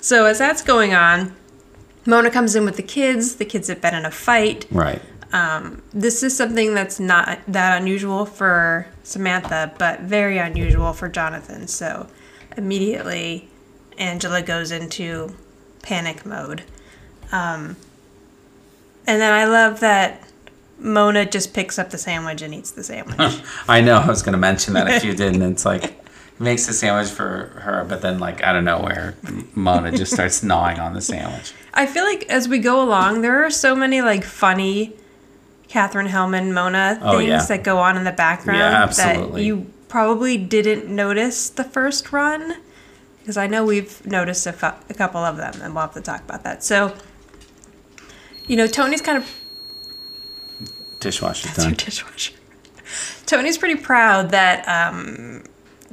so 0.00 0.24
as 0.26 0.38
that's 0.38 0.62
going 0.62 0.92
on, 0.94 1.34
Mona 2.08 2.30
comes 2.30 2.56
in 2.56 2.64
with 2.64 2.76
the 2.76 2.82
kids. 2.82 3.36
The 3.36 3.44
kids 3.44 3.68
have 3.68 3.82
been 3.82 3.94
in 3.94 4.06
a 4.06 4.10
fight. 4.10 4.66
right. 4.70 5.02
This 5.92 6.22
is 6.22 6.34
something 6.34 6.74
that's 6.74 6.98
not 6.98 7.40
that 7.48 7.80
unusual 7.80 8.24
for 8.24 8.86
Samantha, 9.02 9.74
but 9.78 10.00
very 10.00 10.38
unusual 10.38 10.94
for 10.94 11.10
Jonathan. 11.10 11.68
So 11.68 12.06
immediately, 12.56 13.50
Angela 13.98 14.40
goes 14.40 14.70
into 14.70 15.36
panic 15.82 16.24
mode. 16.24 16.62
Um, 17.30 17.76
and 19.06 19.20
then 19.20 19.32
I 19.32 19.44
love 19.44 19.80
that 19.80 20.26
Mona 20.78 21.26
just 21.26 21.52
picks 21.52 21.78
up 21.78 21.90
the 21.90 21.98
sandwich 21.98 22.40
and 22.40 22.54
eats 22.54 22.70
the 22.70 22.84
sandwich. 22.84 23.40
I 23.68 23.82
know. 23.82 23.98
I 23.98 24.06
was 24.06 24.22
going 24.22 24.32
to 24.32 24.38
mention 24.38 24.72
that 24.74 24.88
if 24.88 25.04
you 25.04 25.14
didn't. 25.14 25.42
It's 25.42 25.66
like 25.66 26.02
makes 26.38 26.68
a 26.68 26.72
sandwich 26.72 27.10
for 27.12 27.60
her, 27.62 27.84
but 27.88 28.00
then 28.00 28.18
like 28.18 28.40
out 28.42 28.56
of 28.56 28.64
nowhere, 28.64 29.16
Mona 29.54 29.92
just 29.92 30.12
starts 30.12 30.42
gnawing 30.42 30.78
on 30.78 30.94
the 30.94 31.00
sandwich. 31.02 31.52
I 31.78 31.86
feel 31.86 32.04
like 32.04 32.24
as 32.28 32.48
we 32.48 32.58
go 32.58 32.82
along, 32.82 33.22
there 33.22 33.44
are 33.46 33.50
so 33.50 33.74
many 33.76 34.02
like 34.02 34.24
funny 34.24 34.94
Katherine 35.68 36.08
Helmond 36.08 36.52
Mona 36.52 36.98
Oh, 37.00 37.18
things 37.18 37.28
yeah. 37.28 37.44
that 37.46 37.62
go 37.62 37.78
on 37.78 37.96
in 37.96 38.04
the 38.04 38.12
background 38.12 38.58
Yeah, 38.58 38.86
that 38.86 39.40
you 39.40 39.66
probably 39.88 40.36
didn't 40.36 40.88
notice 40.94 41.48
the 41.50 41.64
first 41.64 42.10
run 42.12 42.56
because 43.20 43.36
I 43.36 43.46
know 43.46 43.64
we've 43.64 44.04
noticed 44.06 44.46
a, 44.46 44.52
fu- 44.52 44.66
a 44.90 44.94
couple 44.94 45.20
of 45.20 45.36
them 45.36 45.54
and 45.62 45.74
we'll 45.74 45.82
have 45.82 45.94
to 45.94 46.00
talk 46.00 46.22
about 46.22 46.42
that. 46.44 46.64
So, 46.64 46.94
you 48.46 48.56
know, 48.56 48.66
Tony's 48.66 49.00
kind 49.02 49.18
of 49.18 49.30
Dishwasher's 51.00 51.56
It's 51.56 51.64
your 51.64 51.74
dishwasher. 51.74 52.34
Tony's 53.26 53.56
pretty 53.58 53.80
proud 53.80 54.30
that 54.30 54.66
um, 54.66 55.44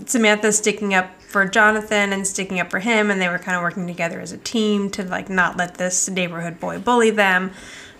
Samantha's 0.06 0.58
sticking 0.58 0.94
up 0.94 1.10
for 1.36 1.44
Jonathan 1.44 2.14
and 2.14 2.26
sticking 2.26 2.62
up 2.62 2.72
for 2.72 2.80
him, 2.80 3.12
and 3.12 3.20
they 3.20 3.28
were 3.28 3.38
kind 3.38 3.58
of 3.58 3.62
working 3.62 3.86
together 3.88 4.22
as 4.22 4.32
a 4.32 4.38
team 4.38 4.90
to 4.90 5.04
like 5.04 5.28
not 5.28 5.58
let 5.58 5.76
this 5.76 6.08
neighborhood 6.08 6.62
boy 6.62 6.80
bully 6.80 7.10
them. 7.10 7.52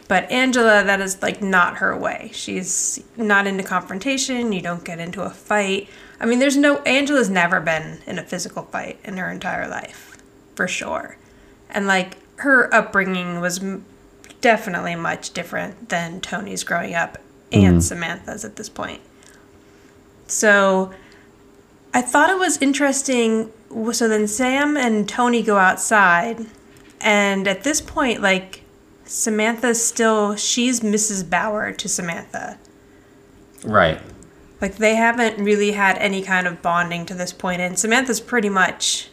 But 0.08 0.32
Angela, 0.32 0.86
that 0.86 1.02
is 1.02 1.22
like 1.22 1.42
not 1.42 1.80
her 1.80 1.98
way. 1.98 2.32
She's 2.34 3.04
not 3.18 3.46
into 3.46 3.62
confrontation. 3.62 4.54
You 4.54 4.62
don't 4.62 4.86
get 4.86 5.02
into 5.02 5.22
a 5.22 5.30
fight. 5.30 5.90
I 6.18 6.26
mean, 6.26 6.40
there's 6.40 6.56
no 6.56 6.78
Angela's 6.84 7.30
never 7.30 7.60
been 7.60 8.00
in 8.08 8.18
a 8.18 8.24
physical 8.24 8.64
fight 8.64 9.02
in 9.04 9.18
her 9.18 9.30
entire 9.30 9.68
life, 9.68 10.16
for 10.56 10.70
sure. 10.70 11.18
And 11.70 11.88
like 11.88 12.16
her 12.38 12.74
upbringing 12.74 13.42
was 13.42 13.60
definitely 14.40 14.96
much 14.96 15.32
different 15.32 15.90
than 15.90 16.22
Tony's 16.22 16.64
growing 16.64 16.96
up 16.96 17.18
and 17.52 17.64
mm-hmm. 17.64 17.80
Samantha's 17.82 18.46
at 18.46 18.56
this 18.56 18.70
point. 18.70 19.02
So 20.26 20.94
I 21.96 22.02
thought 22.02 22.30
it 22.30 22.38
was 22.38 22.62
interesting. 22.62 23.52
So 23.94 24.08
then 24.08 24.28
Sam 24.28 24.78
and 24.78 25.08
Tony 25.10 25.42
go 25.42 25.58
outside, 25.58 26.46
and 27.02 27.48
at 27.48 27.64
this 27.64 27.82
point, 27.82 28.22
like 28.22 28.62
Samantha's 29.06 29.84
still, 29.84 30.36
she's 30.36 30.82
Mrs. 30.82 31.28
Bower 31.30 31.72
to 31.72 31.88
Samantha. 31.90 32.58
Right. 33.64 34.00
Like 34.62 34.76
they 34.76 34.96
haven't 34.96 35.44
really 35.44 35.72
had 35.72 35.98
any 35.98 36.22
kind 36.22 36.48
of 36.48 36.62
bonding 36.62 37.06
to 37.08 37.14
this 37.14 37.34
point, 37.34 37.62
and 37.62 37.78
Samantha's 37.80 38.20
pretty 38.22 38.50
much 38.50 39.10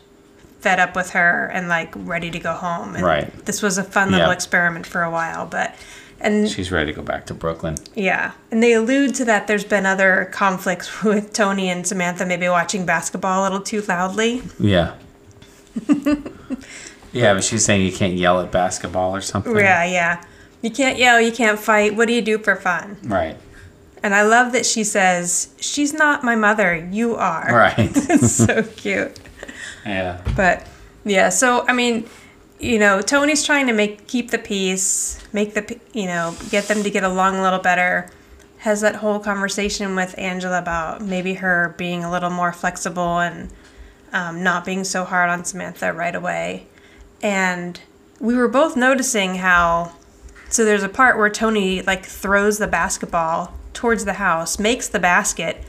fed 0.60 0.78
up 0.78 0.94
with 0.94 1.10
her 1.10 1.46
and 1.52 1.68
like 1.68 1.92
ready 1.96 2.30
to 2.30 2.38
go 2.38 2.52
home. 2.52 2.94
And 2.94 3.04
Right. 3.04 3.44
This 3.46 3.62
was 3.62 3.78
a 3.78 3.84
fun 3.84 4.12
little 4.12 4.28
Yeah. 4.28 4.32
experiment 4.32 4.86
for 4.86 5.02
a 5.02 5.10
while, 5.10 5.46
but 5.46 5.74
and 6.22 6.48
She's 6.48 6.70
ready 6.72 6.92
to 6.92 6.96
go 6.96 7.02
back 7.02 7.26
to 7.26 7.34
Brooklyn. 7.34 7.76
yeah, 7.94 8.32
and 8.50 8.62
they 8.62 8.72
allude 8.72 9.14
to 9.16 9.24
that. 9.26 9.46
There's 9.46 9.64
been 9.64 9.84
other 9.84 10.28
conflicts 10.32 11.02
with 11.04 11.32
Tony 11.32 11.68
and 11.68 11.86
Samantha 11.86 12.24
maybe 12.24 12.48
watching 12.48 12.86
basketball 12.86 13.42
a 13.42 13.44
little 13.44 13.60
too 13.60 13.82
loudly. 13.82 14.42
Yeah. 14.58 14.94
yeah, 17.12 17.34
but 17.34 17.44
she's 17.44 17.64
saying 17.64 17.84
you 17.84 17.92
can't 17.92 18.14
yell 18.14 18.40
at 18.40 18.50
basketball 18.52 19.14
or 19.14 19.20
something. 19.20 19.56
Yeah, 19.56 19.84
yeah. 19.84 20.24
You 20.62 20.70
can't 20.70 20.98
yell, 20.98 21.20
you 21.20 21.32
can't 21.32 21.58
fight. 21.58 21.96
What 21.96 22.08
do 22.08 22.14
you 22.14 22.22
do 22.22 22.38
for 22.38 22.56
fun? 22.56 22.96
Right. 23.02 23.36
And 24.02 24.14
I 24.14 24.22
love 24.22 24.52
that 24.52 24.66
she 24.66 24.84
says, 24.84 25.54
"She's 25.60 25.92
not 25.92 26.24
my 26.24 26.34
mother. 26.34 26.88
You 26.90 27.16
are." 27.16 27.48
Right. 27.52 27.76
it's 27.78 28.32
so 28.32 28.62
cute. 28.62 29.16
yeah. 29.86 30.20
But 30.36 30.66
yeah, 31.04 31.28
so 31.30 31.64
I 31.68 31.72
mean, 31.72 32.08
you 32.62 32.78
know, 32.78 33.02
Tony's 33.02 33.44
trying 33.44 33.66
to 33.66 33.72
make 33.72 34.06
keep 34.06 34.30
the 34.30 34.38
peace, 34.38 35.18
make 35.32 35.54
the 35.54 35.78
you 35.92 36.06
know, 36.06 36.34
get 36.48 36.68
them 36.68 36.84
to 36.84 36.90
get 36.90 37.02
along 37.02 37.36
a 37.36 37.42
little 37.42 37.58
better. 37.58 38.10
Has 38.58 38.80
that 38.82 38.96
whole 38.96 39.18
conversation 39.18 39.96
with 39.96 40.16
Angela 40.16 40.60
about 40.60 41.02
maybe 41.02 41.34
her 41.34 41.74
being 41.76 42.04
a 42.04 42.10
little 42.10 42.30
more 42.30 42.52
flexible 42.52 43.18
and 43.18 43.50
um, 44.12 44.44
not 44.44 44.64
being 44.64 44.84
so 44.84 45.04
hard 45.04 45.28
on 45.28 45.44
Samantha 45.44 45.92
right 45.92 46.14
away. 46.14 46.68
And 47.20 47.80
we 48.20 48.36
were 48.36 48.48
both 48.48 48.76
noticing 48.76 49.36
how. 49.36 49.92
So 50.48 50.64
there's 50.64 50.84
a 50.84 50.88
part 50.88 51.18
where 51.18 51.30
Tony 51.30 51.82
like 51.82 52.06
throws 52.06 52.58
the 52.58 52.68
basketball 52.68 53.54
towards 53.72 54.04
the 54.04 54.14
house, 54.14 54.60
makes 54.60 54.86
the 54.86 55.00
basket, 55.00 55.64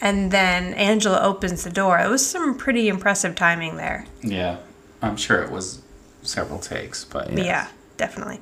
and 0.00 0.30
then 0.30 0.74
Angela 0.74 1.22
opens 1.22 1.64
the 1.64 1.70
door. 1.70 1.98
It 2.00 2.10
was 2.10 2.26
some 2.26 2.58
pretty 2.58 2.88
impressive 2.88 3.34
timing 3.34 3.76
there. 3.76 4.06
Yeah. 4.22 4.58
I'm 5.00 5.16
sure 5.16 5.42
it 5.42 5.50
was 5.50 5.83
several 6.24 6.58
takes, 6.58 7.04
but 7.04 7.32
yeah. 7.32 7.44
Yeah, 7.44 7.68
definitely. 7.96 8.40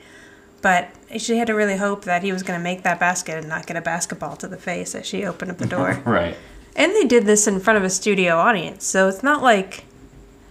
But 0.62 0.91
she 1.19 1.39
had 1.39 1.49
to 1.49 1.55
really 1.55 1.77
hope 1.77 2.05
that 2.05 2.23
he 2.23 2.33
was 2.33 2.43
going 2.43 2.59
to 2.59 2.62
make 2.62 2.83
that 2.85 3.01
basket 3.01 3.37
and 3.39 3.49
not 3.49 3.67
get 3.67 3.77
a 3.77 3.81
basketball 3.81 4.37
to 4.37 4.49
the 4.49 4.57
face 4.57 4.95
as 4.95 5.05
she 5.07 5.25
opened 5.25 5.51
up 5.51 5.59
the 5.59 5.67
door. 5.67 6.01
Right. 6.07 6.37
and 6.77 6.93
they 6.93 7.05
did 7.05 7.27
this 7.27 7.47
in 7.47 7.59
front 7.61 7.77
of 7.77 7.85
a 7.85 7.91
studio 7.91 8.37
audience, 8.37 8.87
so 8.87 9.09
it's 9.09 9.23
not 9.23 9.43
like, 9.43 9.85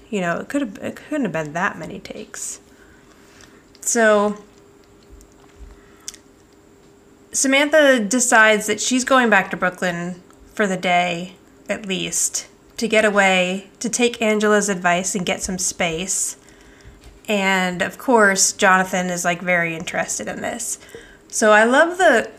you 0.10 0.22
know, 0.22 0.38
it 0.38 0.50
could 0.50 0.62
have 0.62 0.78
it 0.80 0.96
couldn't 0.98 1.24
have 1.24 1.32
been 1.32 1.54
that 1.54 1.78
many 1.80 2.00
takes. 2.00 2.60
So 3.80 4.38
Samantha 7.32 8.00
decides 8.00 8.68
that 8.68 8.82
she's 8.82 9.04
going 9.06 9.30
back 9.30 9.50
to 9.52 9.58
Brooklyn 9.58 10.22
for 10.54 10.68
the 10.68 10.78
day, 10.78 11.36
at 11.70 11.86
least, 11.86 12.48
to 12.78 12.88
get 12.88 13.06
away, 13.06 13.70
to 13.80 13.90
take 13.90 14.22
Angela's 14.22 14.68
advice 14.68 15.16
and 15.16 15.26
get 15.26 15.42
some 15.42 15.58
space. 15.58 16.36
And 17.28 17.82
of 17.82 17.98
course, 17.98 18.52
Jonathan 18.54 19.08
is 19.10 19.24
like 19.24 19.42
very 19.42 19.76
interested 19.76 20.28
in 20.28 20.42
this. 20.42 20.80
So 21.28 21.52
I 21.52 21.64
love 21.64 21.98
the 21.98 22.30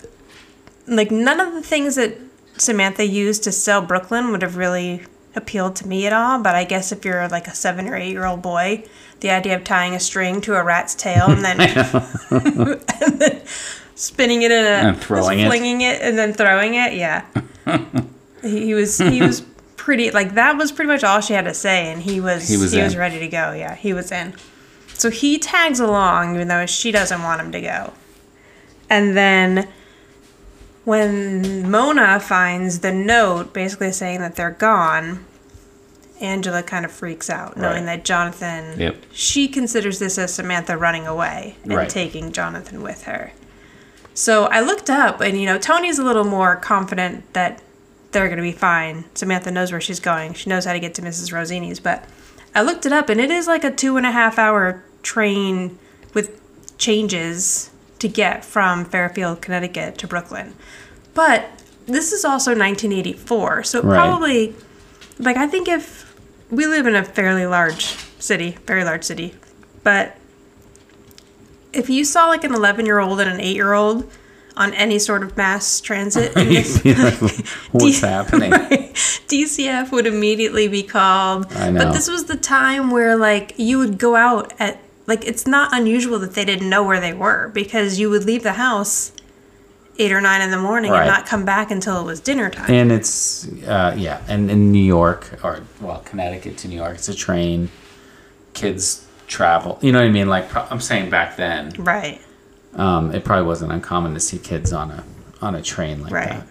like 0.86 1.10
none 1.10 1.40
of 1.40 1.54
the 1.54 1.62
things 1.62 1.94
that 1.96 2.16
Samantha 2.58 3.06
used 3.06 3.42
to 3.44 3.52
sell 3.52 3.80
Brooklyn 3.80 4.30
would 4.32 4.42
have 4.42 4.56
really 4.56 5.02
appealed 5.34 5.74
to 5.76 5.88
me 5.88 6.06
at 6.06 6.12
all, 6.12 6.42
but 6.42 6.54
I 6.54 6.64
guess 6.64 6.92
if 6.92 7.04
you're 7.06 7.26
like 7.28 7.46
a 7.46 7.54
7 7.54 7.88
or 7.88 7.96
8 7.96 8.10
year 8.10 8.26
old 8.26 8.42
boy, 8.42 8.84
the 9.20 9.30
idea 9.30 9.56
of 9.56 9.64
tying 9.64 9.94
a 9.94 10.00
string 10.00 10.40
to 10.42 10.54
a 10.56 10.62
rat's 10.62 10.94
tail 10.94 11.30
and 11.30 11.42
then, 11.42 11.58
and 12.30 13.20
then 13.20 13.40
spinning 13.94 14.42
it 14.42 14.50
in 14.50 14.64
a 14.64 14.88
And 14.88 14.98
throwing 15.00 15.38
it. 15.40 15.46
flinging 15.46 15.80
it 15.80 16.02
and 16.02 16.18
then 16.18 16.34
throwing 16.34 16.74
it, 16.74 16.92
yeah. 16.94 17.24
he, 18.42 18.66
he 18.66 18.74
was 18.74 18.98
he 18.98 19.22
was 19.22 19.40
pretty 19.76 20.10
like 20.10 20.34
that 20.34 20.56
was 20.58 20.70
pretty 20.70 20.88
much 20.88 21.02
all 21.02 21.20
she 21.20 21.32
had 21.32 21.44
to 21.46 21.54
say 21.54 21.90
and 21.90 22.02
he 22.02 22.20
was 22.20 22.48
He 22.48 22.56
was 22.58 22.72
he 22.72 22.82
was 22.82 22.96
ready 22.96 23.18
to 23.20 23.28
go. 23.28 23.52
Yeah, 23.52 23.74
he 23.74 23.94
was 23.94 24.12
in. 24.12 24.34
So 24.94 25.11
he 25.11 25.38
tags 25.38 25.80
along 25.80 26.34
even 26.34 26.49
though 26.49 26.66
she 26.66 26.92
doesn't 26.92 27.22
want 27.22 27.40
him 27.40 27.52
to 27.52 27.61
go. 27.61 27.92
And 28.88 29.16
then 29.16 29.68
when 30.84 31.70
Mona 31.70 32.18
finds 32.20 32.80
the 32.80 32.92
note 32.92 33.52
basically 33.52 33.92
saying 33.92 34.20
that 34.20 34.37
they're 34.37 34.50
gone, 34.50 35.25
Angela 36.20 36.62
kind 36.62 36.84
of 36.84 36.92
freaks 36.92 37.28
out, 37.30 37.56
knowing 37.56 37.84
Right. 37.84 37.96
that 37.96 38.04
Jonathan, 38.04 38.78
Yep. 38.78 38.96
she 39.12 39.49
considers 39.49 39.99
this 39.99 40.18
as 40.18 40.34
Samantha 40.34 40.76
running 40.76 41.06
away 41.06 41.56
and 41.64 41.75
Right. 41.75 41.88
taking 41.88 42.32
Jonathan 42.32 42.82
with 42.82 43.04
her. 43.04 43.32
So 44.14 44.44
I 44.46 44.61
looked 44.61 44.90
up, 44.90 45.20
and 45.20 45.40
you 45.40 45.46
know, 45.46 45.58
Tony's 45.58 45.99
a 45.99 46.04
little 46.04 46.25
more 46.25 46.54
confident 46.56 47.32
that 47.32 47.61
they're 48.12 48.26
going 48.26 48.37
to 48.37 48.42
be 48.42 48.52
fine. 48.52 49.04
Samantha 49.14 49.50
knows 49.50 49.73
where 49.73 49.81
she's 49.81 50.00
going, 50.00 50.35
she 50.35 50.49
knows 50.50 50.64
how 50.64 50.73
to 50.73 50.81
get 50.81 50.95
to 50.95 51.02
Mrs. 51.02 51.33
Rossini's, 51.33 51.81
but 51.81 52.04
I 52.54 52.62
looked 52.62 52.85
it 52.87 52.92
up, 52.92 53.09
and 53.09 53.21
it 53.21 53.31
is 53.31 53.47
like 53.47 53.64
a 53.64 53.71
two 53.71 53.97
and 53.97 54.07
a 54.07 54.12
half 54.12 54.38
hour 54.38 54.83
train 55.02 55.78
with 56.14 56.40
changes 56.78 57.71
to 57.99 58.09
get 58.09 58.45
from 58.45 58.85
Fairfield, 58.85 59.40
Connecticut 59.40 59.97
to 59.99 60.07
Brooklyn. 60.07 60.54
But 61.14 61.47
this 61.87 62.12
is 62.12 62.25
also 62.25 62.50
1984, 62.50 63.64
so 63.64 63.81
Right. 63.83 63.97
probably, 63.97 64.54
like, 65.19 65.37
I 65.37 65.47
think 65.47 65.69
if 65.69 66.14
we 66.50 66.66
live 66.66 66.87
in 66.87 66.95
a 66.95 67.04
fairly 67.04 67.47
large 67.47 67.97
city, 68.19 68.59
very 68.66 68.85
large 68.85 69.04
city, 69.04 69.35
but 69.83 70.16
if 71.73 71.88
you 71.88 72.04
saw 72.04 72.28
like 72.28 72.45
an 72.45 72.54
11 72.54 72.85
year 72.87 72.99
old 72.99 73.19
and 73.21 73.31
an 73.31 73.40
8 73.40 73.54
year 73.57 73.73
old 73.73 74.11
on 74.56 74.75
any 74.75 74.99
sort 74.99 75.23
of 75.23 75.37
mass 75.37 75.80
transit, 75.80 76.35
What's 76.37 76.82
D- 76.82 76.92
happening? 78.06 78.50
DCF 78.52 79.90
would 79.92 80.06
immediately 80.06 80.68
be 80.68 80.82
called. 80.82 81.50
I 81.54 81.71
know. 81.71 81.85
But 81.85 81.92
this 81.92 82.09
was 82.09 82.25
the 82.26 82.37
time 82.37 82.90
where 82.90 83.16
like 83.16 83.54
you 83.56 83.78
would 83.78 83.99
go 83.99 84.14
out 84.16 84.52
at 84.59 84.78
like 85.06 85.25
it's 85.25 85.47
not 85.47 85.75
unusual 85.75 86.18
that 86.21 86.35
they 86.35 86.44
didn't 86.44 86.68
know 86.68 86.82
where 86.85 87.00
they 87.00 87.12
were 87.14 87.49
because 87.54 87.99
you 87.99 88.11
would 88.11 88.25
leave 88.25 88.42
the 88.42 88.52
house 88.52 89.12
eight 89.99 90.12
or 90.12 90.21
nine 90.21 90.40
in 90.40 90.50
the 90.50 90.59
morning 90.59 90.90
Right. 90.90 91.00
and 91.00 91.09
not 91.09 91.26
come 91.26 91.44
back 91.44 91.71
until 91.71 92.00
it 92.00 92.04
was 92.04 92.21
dinner 92.21 92.49
time. 92.50 92.71
And 92.71 92.90
it's 92.92 93.47
uh, 93.64 93.94
yeah, 93.97 94.23
and 94.28 94.50
in 94.50 94.71
New 94.73 94.82
York 94.85 95.38
or 95.44 95.62
well, 95.80 96.00
Connecticut 96.04 96.56
to 96.59 96.68
New 96.68 96.76
York, 96.76 96.94
it's 96.97 97.09
a 97.09 97.14
train. 97.14 97.71
Kids 98.54 99.06
travel. 99.28 99.78
You 99.80 99.92
know 99.92 99.99
what 100.00 100.06
I 100.09 100.11
mean? 100.11 100.28
Like 100.28 100.54
I'm 100.71 100.80
saying 100.80 101.09
back 101.11 101.37
then, 101.37 101.71
right. 101.78 102.21
Um, 102.74 103.14
it 103.14 103.24
probably 103.24 103.46
wasn't 103.46 103.72
uncommon 103.72 104.14
to 104.14 104.20
see 104.20 104.38
kids 104.38 104.72
on 104.72 104.90
a 104.90 105.04
on 105.40 105.54
a 105.54 105.62
train 105.62 106.02
like 106.02 106.12
Right. 106.12 106.28
that. 106.30 106.46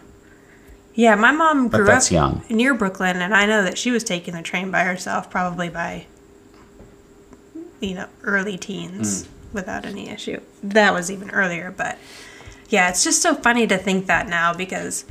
Yeah, 0.93 1.15
my 1.15 1.31
mom 1.31 1.69
grew 1.69 1.89
up 1.89 2.11
young. 2.11 2.43
near 2.49 2.73
Brooklyn, 2.73 3.21
and 3.21 3.33
I 3.33 3.45
know 3.45 3.63
that 3.63 3.77
she 3.77 3.91
was 3.91 4.03
taking 4.03 4.33
the 4.33 4.41
train 4.41 4.69
by 4.71 4.83
herself, 4.83 5.29
probably 5.29 5.69
by, 5.69 6.05
you 7.79 7.95
know, 7.95 8.07
early 8.23 8.57
teens 8.57 9.23
Mm. 9.23 9.27
without 9.53 9.85
any 9.85 10.09
issue. 10.09 10.39
That 10.61 10.93
was 10.93 11.09
even 11.09 11.29
earlier, 11.31 11.73
but 11.75 11.97
yeah, 12.69 12.89
it's 12.89 13.03
just 13.03 13.21
so 13.21 13.33
funny 13.35 13.65
to 13.67 13.77
think 13.77 14.07
that 14.07 14.27
now 14.27 14.53
because, 14.53 15.05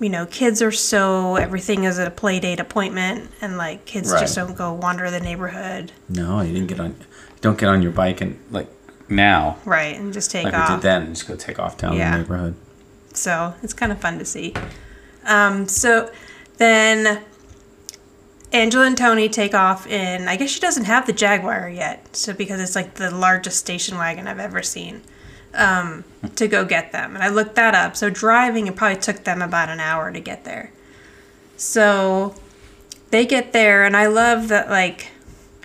you 0.00 0.08
know, 0.08 0.24
kids 0.26 0.60
are 0.62 0.72
so 0.72 1.36
everything 1.36 1.84
is 1.84 1.98
a 1.98 2.10
play 2.10 2.40
date 2.40 2.58
appointment, 2.60 3.30
and 3.42 3.56
like 3.58 3.84
kids 3.84 4.10
just 4.12 4.34
don't 4.36 4.56
go 4.56 4.72
wander 4.72 5.10
the 5.10 5.20
neighborhood, 5.20 5.92
No, 6.08 6.40
you 6.40 6.52
didn't 6.54 6.68
get 6.68 6.80
on. 6.80 6.94
Don't 7.42 7.58
get 7.58 7.68
on 7.68 7.82
your 7.82 7.92
bike 7.92 8.20
and 8.22 8.38
like 8.50 8.68
now, 9.08 9.56
right, 9.64 9.96
and 9.98 10.12
just 10.12 10.30
take 10.30 10.44
like 10.44 10.52
we 10.54 10.58
off. 10.58 10.68
did 10.68 10.82
then. 10.82 11.14
Just 11.14 11.26
go 11.26 11.36
take 11.36 11.58
off 11.58 11.76
down 11.78 11.94
Yeah. 11.96 12.12
the 12.12 12.18
neighborhood. 12.18 12.54
So 13.14 13.54
it's 13.62 13.72
kind 13.74 13.90
of 13.92 14.00
fun 14.00 14.18
to 14.18 14.24
see. 14.24 14.54
Um, 15.24 15.66
so 15.68 16.10
then 16.58 17.22
Angela 18.52 18.86
and 18.86 18.96
Tony 18.96 19.28
take 19.28 19.54
off 19.54 19.86
in, 19.86 20.28
I 20.28 20.36
guess 20.36 20.50
she 20.50 20.60
doesn't 20.60 20.84
have 20.84 21.06
the 21.06 21.12
Jaguar 21.12 21.68
yet, 21.68 22.16
so 22.16 22.32
because 22.32 22.60
it's 22.60 22.74
like 22.76 22.94
the 22.94 23.10
largest 23.10 23.58
station 23.58 23.98
wagon 23.98 24.26
I've 24.26 24.38
ever 24.38 24.62
seen, 24.62 25.02
um, 25.54 26.04
to 26.36 26.48
go 26.48 26.64
get 26.64 26.92
them. 26.92 27.14
And 27.14 27.22
I 27.22 27.28
looked 27.28 27.56
that 27.56 27.74
up. 27.74 27.96
So 27.96 28.08
driving, 28.10 28.66
it 28.66 28.76
probably 28.76 29.00
took 29.00 29.24
them 29.24 29.42
about 29.42 29.68
an 29.68 29.80
hour 29.80 30.10
to 30.12 30.20
get 30.20 30.44
there. 30.44 30.72
So 31.56 32.34
they 33.10 33.26
get 33.26 33.52
there, 33.52 33.84
and 33.84 33.96
I 33.96 34.06
love 34.06 34.48
that, 34.48 34.70
like, 34.70 35.08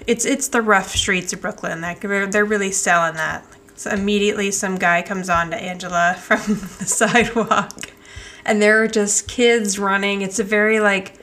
it's 0.08 0.26
it's 0.26 0.48
the 0.50 0.62
rough 0.62 0.96
streets 0.96 1.34
of 1.34 1.42
Brooklyn. 1.42 1.82
Like 1.82 2.02
they're, 2.02 2.28
they're 2.28 2.46
really 2.46 2.72
selling 2.72 3.16
that. 3.16 3.46
So 3.76 3.90
immediately, 3.92 4.52
some 4.52 4.78
guy 4.78 5.02
comes 5.02 5.30
on 5.30 5.50
to 5.52 5.58
Angela 5.58 6.16
from 6.22 6.40
the 6.40 6.86
sidewalk, 6.86 7.92
and 8.46 8.62
there 8.62 8.82
are 8.84 8.88
just 8.88 9.28
kids 9.28 9.80
running. 9.80 10.22
It's 10.22 10.40
a 10.40 10.44
very 10.44 10.80
like 10.80 11.14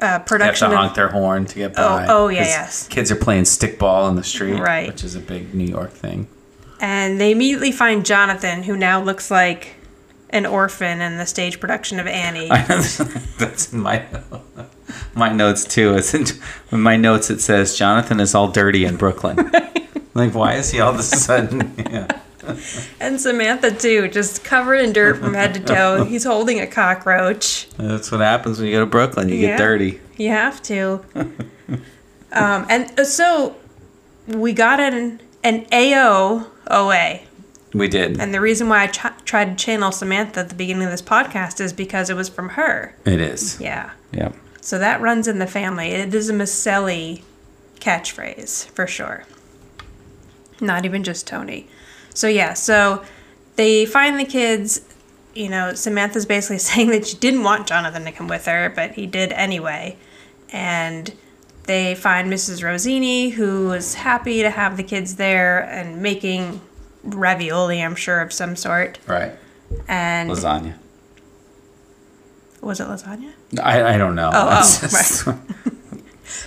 They 0.00 0.06
have 0.06 0.24
to 0.24 0.28
production 0.28 0.70
honk 0.72 0.90
of 0.90 0.96
their 0.96 1.08
horn 1.08 1.44
to 1.46 1.54
get 1.56 1.74
by. 1.74 2.06
oh, 2.08 2.28
yeah, 2.28 2.38
'cause 2.38 2.46
yes. 2.48 2.88
Kids 2.88 3.10
are 3.10 3.16
playing 3.16 3.44
stickball 3.44 4.08
in 4.08 4.16
the 4.16 4.24
street, 4.24 4.58
Right. 4.60 4.86
Which 4.88 5.04
is 5.04 5.14
a 5.14 5.20
big 5.20 5.52
New 5.54 5.66
York 5.66 5.90
thing. 5.92 6.26
and 6.80 7.20
they 7.20 7.32
immediately 7.32 7.72
find 7.72 8.06
Jonathan, 8.06 8.62
who 8.62 8.76
now 8.76 9.02
looks 9.02 9.30
like 9.30 9.74
an 10.30 10.46
orphan 10.46 11.00
in 11.00 11.16
the 11.18 11.26
stage 11.26 11.60
production 11.60 12.00
of 12.00 12.06
Annie. 12.06 12.48
That's 13.38 13.72
in 13.72 13.80
my 13.80 14.04
my 15.14 15.32
notes 15.32 15.64
too. 15.64 15.94
It's 15.96 16.14
in, 16.14 16.24
in 16.72 16.80
my 16.80 16.96
notes. 16.96 17.30
It 17.30 17.40
says 17.40 17.76
Jonathan 17.76 18.20
is 18.20 18.34
all 18.34 18.48
dirty 18.48 18.84
in 18.84 18.96
Brooklyn. 18.96 19.36
like, 20.14 20.34
why 20.34 20.54
is 20.54 20.70
he 20.70 20.80
all 20.80 20.92
of 20.94 20.98
a 20.98 21.02
sudden? 21.02 21.74
Yeah. 21.90 22.06
And 22.98 23.20
Samantha 23.20 23.70
too, 23.70 24.08
just 24.08 24.42
covered 24.44 24.76
in 24.76 24.92
dirt 24.92 25.18
from 25.18 25.34
head 25.34 25.54
to 25.54 25.60
toe. 25.60 26.04
He's 26.04 26.24
holding 26.24 26.58
a 26.58 26.66
cockroach. 26.66 27.68
That's 27.76 28.10
what 28.10 28.20
happens 28.22 28.58
when 28.58 28.66
you 28.68 28.74
go 28.74 28.80
to 28.80 28.86
Brooklyn. 28.86 29.28
You 29.28 29.34
Yeah. 29.36 29.48
get 29.48 29.58
dirty. 29.58 30.00
You 30.16 30.30
have 30.30 30.60
to. 30.62 31.04
Um, 32.32 32.66
and 32.68 32.98
uh, 32.98 33.04
so 33.04 33.56
we 34.26 34.52
got 34.52 34.80
an 34.80 35.20
an 35.44 35.64
AOOA. 35.66 37.20
We 37.72 37.88
did. 37.88 38.20
And 38.20 38.34
the 38.34 38.40
reason 38.40 38.68
why 38.68 38.82
I 38.82 38.86
ch- 38.88 39.24
tried 39.24 39.56
to 39.56 39.64
channel 39.64 39.92
Samantha 39.92 40.40
at 40.40 40.48
the 40.48 40.54
beginning 40.54 40.84
of 40.84 40.90
this 40.90 41.02
podcast 41.02 41.60
is 41.60 41.72
because 41.72 42.10
it 42.10 42.14
was 42.14 42.28
from 42.28 42.50
her. 42.50 42.96
It 43.04 43.20
is. 43.20 43.60
Yeah. 43.60 43.90
Yep. 44.12 44.34
So 44.60 44.78
that 44.78 45.00
runs 45.00 45.28
in 45.28 45.38
the 45.38 45.46
family. 45.46 45.88
It 45.88 46.14
is 46.14 46.28
a 46.28 46.32
Micelli 46.32 47.22
catchphrase 47.80 48.68
for 48.70 48.86
sure. 48.86 49.24
Not 50.60 50.84
even 50.84 51.04
just 51.04 51.26
Tony. 51.26 51.68
So 52.12 52.26
yeah, 52.26 52.54
so 52.54 53.04
they 53.56 53.86
find 53.86 54.18
the 54.18 54.24
kids. 54.24 54.82
You 55.34 55.48
know, 55.48 55.74
Samantha's 55.74 56.26
basically 56.26 56.58
saying 56.70 56.90
that 56.90 57.06
she 57.06 57.16
didn't 57.16 57.44
want 57.44 57.66
Jonathan 57.66 58.04
to 58.04 58.12
come 58.12 58.28
with 58.28 58.46
her, 58.46 58.72
but 58.74 58.92
he 58.92 59.06
did 59.06 59.32
anyway. 59.32 59.96
And 60.52 61.14
they 61.64 61.94
find 61.94 62.30
Mrs. 62.30 62.64
Rossini, 62.64 63.30
who 63.30 63.68
was 63.68 63.94
happy 63.94 64.42
to 64.42 64.50
have 64.50 64.76
the 64.76 64.82
kids 64.82 65.16
there 65.16 65.60
and 65.60 66.02
making 66.02 66.60
ravioli, 67.02 67.82
I'm 67.82 67.94
sure, 67.96 68.20
of 68.20 68.32
some 68.32 68.56
sort. 68.56 68.98
Right. 69.06 69.32
And 69.88 70.30
Lasagna. 70.30 70.74
was 72.60 72.80
it 72.80 72.84
lasagna? 72.88 73.32
I, 73.62 73.94
I 73.94 73.98
don't 73.98 74.14
know. 74.14 74.30
Oh, 74.32 74.48
oh, 74.50 74.56
just- 74.58 75.26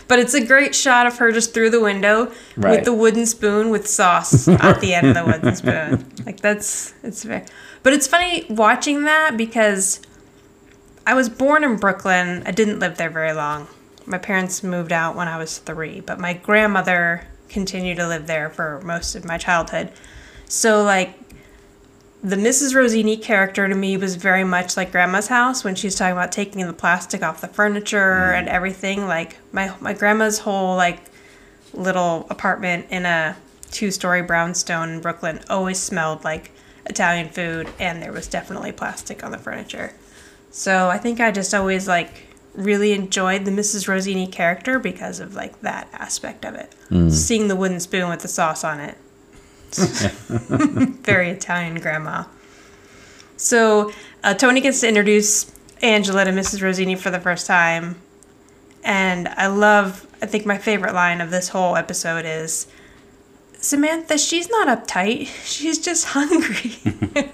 But 0.07 0.19
it's 0.19 0.33
a 0.33 0.45
great 0.45 0.73
shot 0.75 1.07
of 1.07 1.17
her 1.17 1.31
just 1.31 1.53
through 1.53 1.69
the 1.69 1.79
window 1.81 2.31
Right. 2.55 2.71
with 2.77 2.85
the 2.85 2.93
wooden 2.93 3.25
spoon 3.25 3.69
with 3.69 3.87
sauce 3.87 4.47
at 4.47 4.79
the 4.79 4.93
end 4.93 5.07
of 5.07 5.15
the 5.15 5.25
wooden 5.25 5.55
spoon. 5.55 6.05
Like 6.25 6.39
that's 6.39 6.93
it's 7.03 7.23
very 7.23 7.43
But 7.83 7.93
it's 7.93 8.07
funny 8.07 8.45
watching 8.49 9.03
that 9.05 9.35
because 9.37 10.01
I 11.05 11.13
was 11.15 11.27
born 11.29 11.63
in 11.63 11.77
Brooklyn. 11.77 12.43
I 12.45 12.51
didn't 12.51 12.79
live 12.79 12.97
there 12.97 13.09
very 13.09 13.33
long. 13.33 13.67
My 14.05 14.17
parents 14.17 14.63
moved 14.63 14.91
out 14.93 15.15
when 15.15 15.27
I 15.27 15.37
was 15.37 15.57
3, 15.59 16.01
but 16.01 16.19
my 16.19 16.33
grandmother 16.33 17.25
continued 17.49 17.97
to 17.97 18.07
live 18.07 18.27
there 18.27 18.49
for 18.49 18.81
most 18.83 19.15
of 19.15 19.25
my 19.25 19.37
childhood. 19.37 19.91
So 20.53 20.83
like 20.83 21.17
the 22.23 22.35
Mrs. 22.35 22.75
Rossini 22.75 23.17
character 23.17 23.67
to 23.67 23.73
me 23.73 23.97
was 23.97 24.15
very 24.15 24.43
much 24.43 24.77
like 24.77 24.91
Grandma's 24.91 25.27
house 25.27 25.63
when 25.63 25.73
she's 25.73 25.95
talking 25.95 26.13
about 26.13 26.31
taking 26.31 26.67
the 26.67 26.73
plastic 26.73 27.23
off 27.23 27.41
the 27.41 27.47
furniture 27.47 27.97
mm. 28.31 28.37
and 28.37 28.47
everything. 28.47 29.07
Like 29.07 29.37
my 29.51 29.73
my 29.81 29.93
grandma's 29.93 30.39
whole 30.39 30.77
like 30.77 30.99
little 31.73 32.27
apartment 32.29 32.85
in 32.91 33.07
a 33.07 33.35
two 33.71 33.89
story 33.89 34.21
brownstone 34.21 34.89
in 34.89 35.01
Brooklyn 35.01 35.41
always 35.49 35.79
smelled 35.79 36.23
like 36.23 36.51
Italian 36.85 37.29
food, 37.29 37.67
and 37.79 37.99
there 38.01 38.11
was 38.11 38.27
definitely 38.27 38.71
plastic 38.71 39.23
on 39.23 39.31
the 39.31 39.39
furniture. 39.39 39.93
So 40.51 40.87
I 40.87 40.99
think 40.99 41.19
I 41.19 41.31
just 41.31 41.55
always 41.55 41.87
like 41.87 42.27
really 42.53 42.91
enjoyed 42.91 43.45
the 43.45 43.51
Mrs. 43.51 43.87
Rossini 43.87 44.27
character 44.27 44.77
because 44.77 45.19
of 45.19 45.33
like 45.33 45.61
that 45.61 45.89
aspect 45.93 46.45
of 46.45 46.53
it. 46.53 46.75
Mm. 46.91 47.11
Seeing 47.11 47.47
the 47.47 47.55
wooden 47.55 47.79
spoon 47.79 48.07
with 48.07 48.19
the 48.19 48.27
sauce 48.27 48.63
on 48.63 48.79
it. 48.79 48.95
Very 49.77 51.29
Italian 51.29 51.79
grandma. 51.79 52.25
So 53.37 53.91
uh, 54.23 54.33
Tony 54.33 54.61
gets 54.61 54.81
to 54.81 54.87
introduce 54.87 55.51
Angela 55.81 56.25
to 56.25 56.31
Mrs. 56.31 56.61
Rossini 56.61 56.95
for 56.95 57.09
the 57.09 57.19
first 57.19 57.45
time. 57.47 57.95
And 58.83 59.27
I 59.29 59.47
love, 59.47 60.07
I 60.21 60.25
think 60.25 60.45
my 60.45 60.57
favorite 60.57 60.93
line 60.93 61.21
of 61.21 61.31
this 61.31 61.49
whole 61.49 61.75
episode 61.75 62.25
is 62.25 62.67
Samantha, 63.57 64.17
she's 64.17 64.49
not 64.49 64.67
uptight. 64.67 65.27
She's 65.45 65.79
just 65.79 66.05
hungry. 66.09 66.73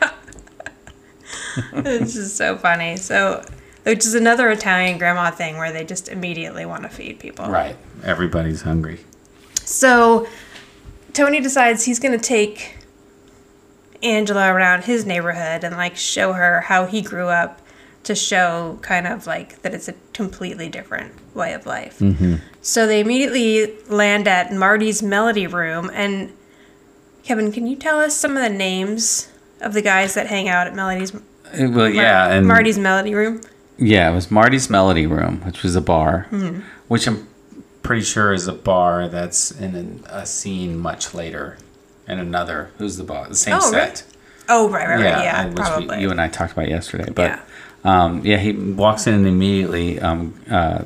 it's 1.73 2.13
just 2.13 2.37
so 2.37 2.55
funny. 2.57 2.97
So, 2.97 3.43
which 3.83 4.05
is 4.05 4.13
another 4.13 4.49
Italian 4.51 4.99
grandma 4.99 5.31
thing 5.31 5.57
where 5.57 5.71
they 5.71 5.83
just 5.83 6.07
immediately 6.07 6.65
want 6.65 6.83
to 6.83 6.89
feed 6.89 7.19
people. 7.19 7.47
right. 7.47 7.75
Everybody's 8.03 8.61
hungry. 8.61 8.99
So 9.55 10.27
Tony 11.13 11.39
decides 11.41 11.83
he's 11.85 11.99
going 11.99 12.17
to 12.17 12.23
take 12.23 12.77
Angela 14.01 14.53
around 14.53 14.83
his 14.85 15.05
neighborhood 15.05 15.63
and 15.63 15.75
like 15.75 15.97
show 15.97 16.33
her 16.33 16.61
how 16.61 16.85
he 16.85 17.01
grew 17.01 17.27
up 17.27 17.61
to 18.03 18.15
show 18.15 18.79
kind 18.81 19.05
of 19.05 19.27
like 19.27 19.61
that 19.61 19.73
it's 19.73 19.87
a 19.89 19.93
completely 20.13 20.69
different 20.69 21.13
way 21.35 21.53
of 21.53 21.65
life. 21.65 22.01
So 22.61 22.87
they 22.87 23.01
immediately 23.01 23.73
land 23.87 24.27
at 24.27 24.53
Marty's 24.53 25.03
Melody 25.03 25.47
Room 25.47 25.89
and 25.93 26.31
Kevin, 27.23 27.51
can 27.51 27.67
you 27.67 27.75
tell 27.75 27.99
us 27.99 28.15
some 28.15 28.37
of 28.37 28.43
the 28.43 28.49
names 28.49 29.29
of 29.61 29.73
the 29.73 29.81
guys 29.81 30.13
that 30.13 30.27
hang 30.27 30.47
out 30.47 30.65
at 30.67 30.73
Melody's 30.75 31.13
Uh, 31.13 31.19
Well, 31.69 31.89
yeah, 31.89 32.29
and 32.31 32.47
Marty's 32.47 32.77
Melody 32.79 33.13
Room? 33.13 33.41
yeah, 33.77 34.09
it 34.09 34.15
was 34.15 34.31
Marty's 34.31 34.69
Melody 34.69 35.05
Room, 35.05 35.41
which 35.45 35.61
was 35.61 35.75
a 35.75 35.81
bar, 35.81 36.27
Hmm. 36.29 36.61
which 36.87 37.05
I'm 37.07 37.27
pretty 37.89 38.03
sure 38.03 38.31
is 38.33 38.47
a 38.47 38.53
bar 38.53 39.07
that's 39.07 39.49
in 39.49 39.73
an, 39.73 40.03
a 40.09 40.23
scene 40.23 40.77
much 40.77 41.15
later, 41.15 41.57
in 42.07 42.19
another. 42.19 42.69
Who's 42.77 42.97
the 42.97 43.03
boss? 43.03 43.29
The 43.29 43.35
same 43.35 43.55
Oh, 43.55 43.71
set. 43.71 44.03
Oh, 44.47 44.69
right, 44.69 44.87
right, 44.87 45.01
right. 45.03 45.23
Yeah, 45.23 45.47
which 45.79 45.89
we- 45.89 45.97
you 45.97 46.11
and 46.11 46.21
I 46.21 46.27
talked 46.27 46.51
about 46.53 46.67
yesterday. 46.69 47.09
But 47.11 47.31
Yeah. 47.31 47.39
um, 47.83 48.21
yeah, 48.23 48.37
he 48.37 48.51
walks 48.51 49.07
in 49.07 49.15
and 49.15 49.25
immediately 49.25 49.99
um, 49.99 50.35
uh, 50.51 50.83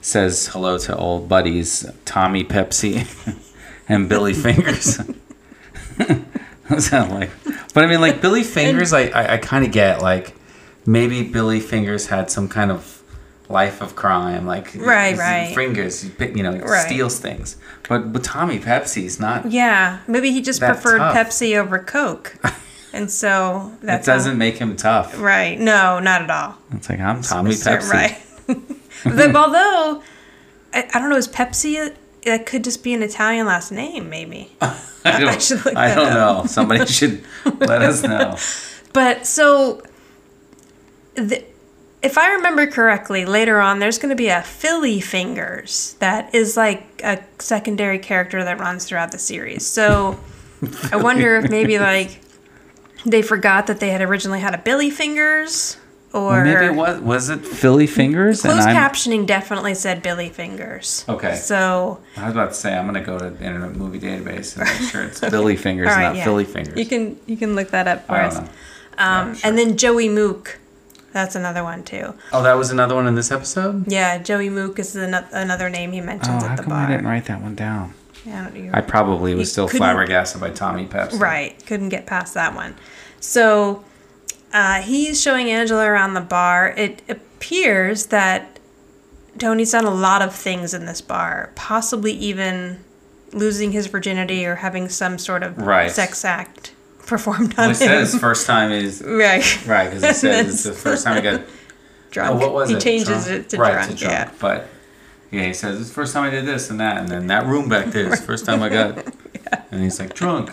says 0.00 0.48
hello 0.48 0.78
to 0.78 0.96
old 0.96 1.28
buddies 1.28 1.86
Tommy 2.04 2.42
Pepsi 2.42 3.06
and 3.88 4.08
Billy 4.08 4.34
Fingers. 4.46 4.98
Sound 6.78 7.12
like, 7.12 7.30
but 7.72 7.84
I 7.84 7.86
mean, 7.86 8.00
like 8.00 8.20
Billy 8.20 8.42
Fingers, 8.42 8.92
I 8.92 9.02
I, 9.10 9.34
I 9.34 9.36
kind 9.36 9.64
of 9.64 9.70
get 9.70 10.02
like 10.02 10.34
maybe 10.86 11.22
Billy 11.22 11.60
Fingers 11.60 12.06
had 12.08 12.32
some 12.32 12.48
kind 12.48 12.72
of 12.72 13.01
life 13.52 13.80
of 13.80 13.94
crime, 13.94 14.46
like 14.46 14.74
Right, 14.74 15.10
his 15.10 15.18
right. 15.18 15.54
Fingers, 15.54 16.02
he 16.02 16.10
you 16.34 16.42
know, 16.42 16.56
Right. 16.58 16.86
steals 16.86 17.18
things. 17.18 17.56
But 17.88 18.12
but 18.12 18.24
Tommy 18.24 18.58
Pepsi's 18.58 19.20
not. 19.20 19.50
Yeah, 19.50 19.98
maybe 20.08 20.32
he 20.32 20.40
just 20.42 20.60
preferred 20.60 20.98
tough. 20.98 21.14
Pepsi 21.16 21.56
over 21.58 21.78
Coke. 21.78 22.36
And 22.94 23.10
so 23.10 23.72
That 23.82 24.04
doesn't 24.04 24.36
make 24.36 24.58
him 24.58 24.76
tough. 24.76 25.18
Right. 25.18 25.58
No, 25.58 25.98
not 25.98 26.20
at 26.22 26.30
all. 26.30 26.58
It's 26.72 26.90
like 26.90 27.00
I'm 27.00 27.22
Tommy. 27.22 27.52
Pepsi. 27.52 27.90
Right. 27.90 28.18
But 29.04 29.34
although, 29.34 30.02
I, 30.74 30.88
I 30.94 30.98
don't 31.00 31.08
know, 31.10 31.16
is 31.16 31.26
Pepsi, 31.26 31.92
that 32.24 32.46
could 32.46 32.62
just 32.62 32.84
be 32.84 32.92
an 32.94 33.02
Italian 33.02 33.46
last 33.46 33.72
name, 33.72 34.08
maybe. 34.10 34.52
I 34.60 35.18
don't, 35.18 35.42
should 35.42 35.64
look 35.64 35.74
I 35.76 35.94
don't 35.94 36.12
up. 36.12 36.44
know. 36.44 36.46
Somebody 36.46 36.86
should 36.86 37.24
let 37.58 37.82
us 37.82 38.02
know. 38.02 38.36
But 38.92 39.26
so, 39.26 39.82
the, 41.14 41.42
if 42.02 42.18
I 42.18 42.32
remember 42.32 42.66
correctly, 42.66 43.24
later 43.24 43.60
on, 43.60 43.78
there's 43.78 43.98
going 43.98 44.10
to 44.10 44.16
be 44.16 44.28
a 44.28 44.42
Philly 44.42 45.00
Fingers 45.00 45.94
that 46.00 46.34
is 46.34 46.56
like 46.56 47.00
a 47.04 47.22
secondary 47.38 47.98
character 47.98 48.42
that 48.42 48.58
runs 48.58 48.84
throughout 48.84 49.12
the 49.12 49.18
series. 49.18 49.66
So 49.66 50.18
I 50.90 50.96
wonder 51.02 51.36
if 51.36 51.50
maybe 51.50 51.78
like 51.78 52.20
they 53.06 53.22
forgot 53.22 53.68
that 53.68 53.80
they 53.80 53.90
had 53.90 54.02
originally 54.02 54.40
had 54.40 54.54
a 54.54 54.58
Billy 54.58 54.90
Fingers 54.90 55.76
or. 56.12 56.44
Maybe 56.44 56.66
it 56.66 56.74
was 56.74 57.00
was 57.00 57.28
it 57.28 57.46
Philly 57.46 57.86
Fingers? 57.86 58.42
Closed 58.42 58.68
captioning 58.68 59.24
definitely 59.24 59.74
said 59.74 60.02
Billy 60.02 60.28
Fingers. 60.28 61.04
Okay. 61.08 61.36
So, 61.36 62.00
I 62.16 62.24
was 62.24 62.32
about 62.32 62.48
to 62.50 62.54
say 62.54 62.76
I'm 62.76 62.86
gonna 62.86 63.04
go 63.04 63.18
to 63.18 63.30
the 63.30 63.44
Internet 63.44 63.76
Movie 63.76 64.00
Database 64.00 64.56
and 64.56 64.68
make 64.68 64.90
sure 64.90 65.04
it's 65.04 65.20
Billy 65.30 65.56
Fingers, 65.56 65.86
right, 65.86 66.02
not 66.02 66.16
yeah. 66.16 66.24
Philly 66.24 66.44
Fingers. 66.44 66.76
You 66.76 66.86
can 66.86 67.18
you 67.26 67.36
can 67.36 67.54
look 67.54 67.70
that 67.70 67.86
up 67.86 68.06
for 68.06 68.16
us. 68.16 68.38
Um, 68.98 69.34
sure. 69.34 69.48
And 69.48 69.58
then 69.58 69.76
Joey 69.76 70.08
Mook, 70.08 70.58
that's 71.12 71.34
another 71.34 71.62
one 71.62 71.82
too. 71.84 72.14
Oh, 72.32 72.42
that 72.42 72.54
was 72.56 72.70
another 72.70 72.94
one 72.94 73.06
in 73.06 73.14
this 73.14 73.30
episode. 73.30 73.90
Yeah, 73.90 74.18
Joey 74.18 74.48
Mook 74.50 74.78
is 74.78 74.96
ano- 74.96 75.26
another 75.32 75.68
name 75.70 75.92
he 75.92 76.00
Oh, 76.00 76.04
mentions 76.04 76.42
how 76.42 76.50
at 76.50 76.56
the 76.56 76.62
come 76.64 76.70
bar. 76.70 76.86
I 76.86 76.90
didn't 76.90 77.06
write 77.06 77.26
that 77.26 77.40
one 77.40 77.54
down? 77.54 77.94
Yeah, 78.24 78.48
I 78.72 78.78
I 78.78 78.80
probably 78.82 79.34
was 79.34 79.50
still 79.50 79.66
flabbergasted 79.68 80.40
by 80.40 80.50
Tommy 80.50 80.86
Pepsi. 80.86 81.18
Right, 81.20 81.60
couldn't 81.66 81.88
get 81.88 82.06
past 82.06 82.34
that 82.34 82.54
one. 82.54 82.76
So 83.20 83.84
uh, 84.52 84.82
he's 84.82 85.20
showing 85.20 85.50
Angela 85.50 85.84
around 85.86 86.14
the 86.14 86.20
bar. 86.20 86.74
It 86.76 87.02
appears 87.08 88.06
that 88.06 88.58
Tony's 89.38 89.72
done 89.72 89.86
a 89.86 89.90
lot 89.94 90.22
of 90.22 90.34
things 90.34 90.72
in 90.74 90.86
this 90.86 91.00
bar, 91.00 91.50
possibly 91.54 92.12
even 92.12 92.84
losing 93.32 93.72
his 93.72 93.86
virginity 93.86 94.44
or 94.44 94.56
having 94.56 94.88
some 94.88 95.18
sort 95.18 95.42
of 95.42 95.56
Right. 95.58 95.90
sex 95.90 96.24
act 96.24 96.71
performed 97.06 97.54
Well, 97.56 97.68
on 97.70 97.74
he 97.74 97.84
him. 97.84 97.88
says 98.06 98.18
first 98.18 98.46
time 98.46 98.72
is 98.72 99.02
right, 99.06 99.66
right 99.66 99.90
because 99.90 100.04
he 100.04 100.12
says 100.12 100.48
it's 100.54 100.62
the 100.64 100.72
first 100.72 101.04
time 101.04 101.16
he 101.16 101.22
got. 101.22 101.42
drunk. 102.10 102.30
Oh, 102.30 102.36
what 102.36 102.52
was 102.52 102.68
he 102.68 102.76
it? 102.76 102.80
changes 102.82 103.26
Drunk? 103.26 103.28
it 103.30 103.48
to 103.50 103.56
right, 103.58 103.72
drunk. 103.72 103.90
to 103.90 103.96
drunk. 103.96 104.12
Yeah. 104.12 104.30
But 104.38 104.68
yeah, 105.30 105.44
he 105.46 105.54
says 105.54 105.80
it's 105.80 105.88
the 105.88 105.94
first 105.94 106.12
time 106.12 106.24
I 106.24 106.30
did 106.30 106.44
this 106.44 106.68
and 106.70 106.78
that, 106.80 106.98
and 106.98 107.08
then 107.08 107.26
that 107.28 107.46
room 107.46 107.68
back 107.68 107.86
there 107.86 108.06
is 108.12 108.20
the 108.20 108.26
first 108.26 108.44
time 108.44 108.62
I 108.62 108.68
got. 108.68 109.06
And 109.70 109.82
he's 109.82 109.98
like 109.98 110.14
drunk. 110.14 110.50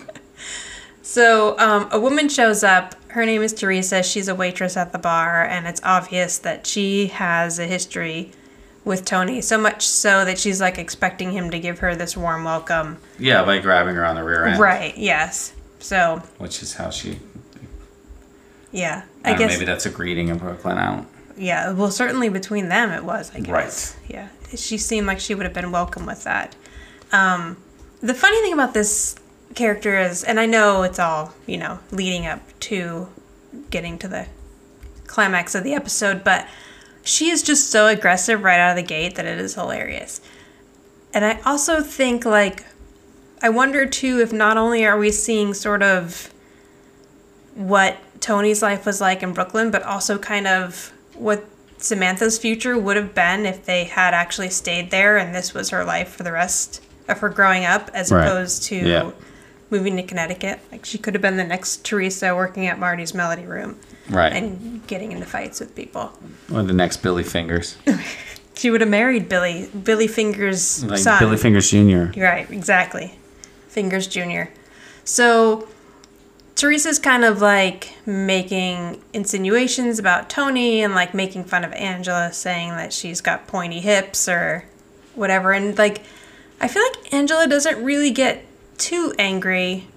So 1.01 1.57
um, 1.59 1.89
a 1.91 1.99
woman 1.99 2.29
shows 2.29 2.63
up. 2.63 2.95
Her 3.11 3.25
name 3.25 3.41
is 3.41 3.51
Teresa. 3.53 4.03
She's 4.03 4.27
a 4.27 4.35
waitress 4.35 4.77
at 4.77 4.91
the 4.91 4.99
bar, 4.99 5.43
and 5.43 5.67
it's 5.67 5.81
obvious 5.83 6.37
that 6.39 6.67
she 6.67 7.07
has 7.07 7.57
a 7.59 7.65
history 7.65 8.31
with 8.85 9.03
Tony. 9.05 9.41
So 9.41 9.57
much 9.57 9.85
so 9.85 10.23
that 10.25 10.37
she's 10.39 10.61
like 10.61 10.77
expecting 10.77 11.31
him 11.31 11.49
to 11.51 11.59
give 11.59 11.79
her 11.79 11.95
this 11.95 12.15
warm 12.15 12.43
welcome. 12.43 12.97
Yeah, 13.17 13.43
by 13.43 13.59
grabbing 13.59 13.95
her 13.95 14.05
on 14.05 14.15
the 14.15 14.23
rear 14.23 14.45
end. 14.45 14.59
Right. 14.59 14.95
Yes. 14.97 15.53
So 15.79 16.21
Which 16.37 16.61
is 16.61 16.73
how 16.73 16.89
she. 16.89 17.19
yeah, 18.71 19.03
I, 19.23 19.29
I, 19.29 19.33
don't 19.33 19.39
know, 19.39 19.47
guess 19.47 19.53
maybe 19.55 19.65
that's 19.65 19.85
a 19.85 19.89
greeting 19.89 20.27
in 20.27 20.37
Brooklyn. 20.37 20.77
I 20.77 20.95
don't. 20.95 21.07
yeah. 21.37 21.71
Well, 21.71 21.91
certainly 21.91 22.29
between 22.29 22.69
them 22.69 22.91
it 22.91 23.03
was. 23.03 23.31
I 23.33 23.39
guess. 23.39 23.95
Right. 24.01 24.11
Yeah. 24.15 24.27
she 24.55 24.77
seemed 24.77 25.07
like 25.07 25.19
she 25.19 25.35
would 25.35 25.45
have 25.45 25.53
been 25.53 25.71
welcome 25.71 26.05
with 26.05 26.23
that. 26.25 26.55
Um, 27.11 27.57
the 28.01 28.13
funny 28.13 28.39
thing 28.41 28.53
about 28.53 28.73
this 28.73 29.15
character 29.55 29.97
is, 29.99 30.23
and 30.23 30.39
I 30.39 30.45
know 30.45 30.83
it's 30.83 30.99
all 30.99 31.33
you 31.47 31.57
know 31.57 31.79
leading 31.91 32.25
up 32.25 32.41
to 32.61 33.07
getting 33.69 33.97
to 33.99 34.07
the 34.07 34.27
climax 35.07 35.55
of 35.55 35.63
the 35.63 35.73
episode, 35.73 36.23
but 36.23 36.47
she 37.03 37.29
is 37.29 37.41
just 37.41 37.71
so 37.71 37.87
aggressive 37.87 38.43
right 38.43 38.59
out 38.59 38.71
of 38.71 38.75
the 38.75 38.87
gate 38.87 39.15
that 39.15 39.25
it 39.25 39.39
is 39.39 39.55
hilarious. 39.55 40.21
And 41.13 41.25
I 41.25 41.39
also 41.45 41.81
think 41.81 42.25
like 42.25 42.65
I 43.41 43.49
wonder 43.49 43.85
too 43.85 44.19
if 44.19 44.33
not 44.33 44.57
only 44.57 44.85
are 44.85 44.97
we 44.97 45.11
seeing 45.11 45.53
sort 45.53 45.81
of 45.81 46.33
what 47.55 47.97
Tony's 48.21 48.61
life 48.61 48.85
was 48.85 48.99
like 49.01 49.23
in 49.23 49.33
Brooklyn, 49.33 49.71
but 49.71 49.83
also 49.83 50.17
kind 50.17 50.47
of 50.47 50.91
what 51.15 51.45
Samantha's 51.77 52.37
future 52.37 52.77
would 52.77 52.97
have 52.97 53.15
been 53.15 53.45
if 53.45 53.65
they 53.65 53.85
had 53.85 54.13
actually 54.13 54.49
stayed 54.49 54.91
there 54.91 55.17
and 55.17 55.33
this 55.33 55.53
was 55.53 55.69
her 55.69 55.83
life 55.85 56.09
for 56.09 56.23
the 56.23 56.31
rest 56.31 56.83
of 57.07 57.19
her 57.19 57.29
growing 57.29 57.65
up, 57.65 57.89
as 57.93 58.11
Right. 58.11 58.25
opposed 58.27 58.63
to 58.63 58.75
Yeah. 58.75 59.11
moving 59.69 59.95
to 59.95 60.03
Connecticut. 60.03 60.59
Like 60.71 60.85
she 60.85 60.97
could 60.97 61.13
have 61.13 61.21
been 61.21 61.37
the 61.37 61.43
next 61.45 61.83
Teresa 61.85 62.35
working 62.35 62.67
at 62.67 62.77
Marty's 62.77 63.13
Melody 63.13 63.45
Room 63.45 63.77
Right. 64.09 64.33
and 64.33 64.81
getting 64.87 65.11
into 65.13 65.25
fights 65.25 65.59
with 65.59 65.75
people. 65.75 66.11
or 66.53 66.63
the 66.63 66.73
next 66.73 66.97
Billy 66.97 67.23
Fingers. 67.23 67.77
She 68.55 68.69
would 68.71 68.81
have 68.81 68.89
married 68.89 69.29
Billy, 69.29 69.69
Billy 69.85 70.05
Fingers' 70.07 70.83
Like 70.83 70.99
son. 70.99 71.17
Billy 71.19 71.37
Fingers 71.37 71.71
Jr. 71.71 72.07
Right, 72.19 72.45
exactly. 72.51 73.17
Fingers 73.69 74.07
Jr. 74.07 74.43
So 75.05 75.67
Teresa's 76.55 76.99
kind 76.99 77.23
of 77.23 77.41
like 77.41 77.93
making 78.05 79.01
insinuations 79.13 79.97
about 79.97 80.29
Tony 80.29 80.83
and 80.83 80.93
like 80.93 81.13
making 81.13 81.45
fun 81.45 81.63
of 81.63 81.71
Angela, 81.71 82.33
saying 82.33 82.71
that 82.71 82.91
she's 82.91 83.21
got 83.21 83.47
pointy 83.47 83.79
hips 83.79 84.27
or 84.27 84.65
whatever. 85.15 85.53
And 85.53 85.77
like, 85.77 86.01
I 86.59 86.67
feel 86.67 86.83
like 86.83 87.13
Angela 87.13 87.47
doesn't 87.47 87.81
really 87.81 88.11
get 88.11 88.45
too 88.77 89.13
angry 89.17 89.87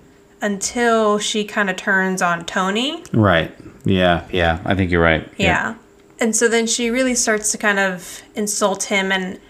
until 0.41 1.19
she 1.19 1.45
kind 1.45 1.69
of 1.69 1.77
turns 1.77 2.23
on 2.23 2.45
Tony. 2.45 3.03
Right. 3.13 3.53
Yeah. 3.85 4.29
Yeah. 4.31 4.61
I 4.65 4.75
think 4.75 4.91
you're 4.91 5.03
right. 5.03 5.29
Yeah. 5.37 5.75
And 6.21 6.37
so 6.37 6.47
then 6.47 6.69
she 6.69 6.91
really 6.91 7.17
starts 7.17 7.51
to 7.53 7.59
kind 7.59 7.81
of 7.81 8.23
insult 8.37 8.85
him. 8.85 9.11
And 9.11 9.41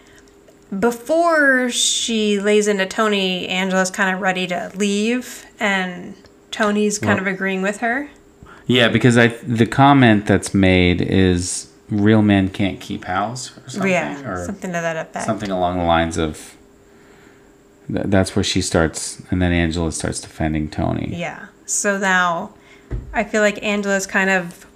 before 0.79 1.71
she 1.71 2.41
lays 2.41 2.67
into 2.69 2.87
Tony, 2.87 3.49
Angela's 3.49 3.91
kind 3.91 4.15
of 4.15 4.21
ready 4.21 4.47
to 4.47 4.71
leave. 4.75 5.45
And 5.61 6.15
Tony's 6.51 6.99
kind 6.99 7.19
of 7.19 7.27
agreeing 7.27 7.63
with 7.63 7.79
her. 7.79 8.11
Yeah, 8.67 8.89
because 8.89 9.19
I 9.19 9.29
the 9.29 9.67
comment 9.67 10.27
that's 10.27 10.55
made 10.55 11.01
is 11.01 11.73
real 11.91 12.23
men 12.23 12.49
can't 12.49 12.81
keep 12.81 13.05
house 13.05 13.57
or 13.59 13.69
something. 13.69 13.91
yeah. 13.91 14.29
Or 14.29 14.45
something 14.47 14.71
to 14.73 14.81
that 14.81 14.97
effect. 14.97 15.27
something 15.27 15.51
along 15.51 15.79
the 15.79 15.85
lines 15.85 16.17
of 16.17 16.57
th- 17.89 18.07
that's 18.07 18.35
where 18.35 18.43
she 18.43 18.63
starts 18.63 19.23
and 19.31 19.43
then 19.43 19.53
Angela 19.53 19.93
starts 19.93 20.21
defending 20.21 20.71
Tony. 20.71 21.13
Yeah. 21.15 21.47
So 21.67 21.99
now 21.99 22.55
I 23.13 23.25
feel 23.25 23.43
like 23.43 23.63
Angela's 23.63 24.07
kind 24.07 24.31
of 24.31 24.67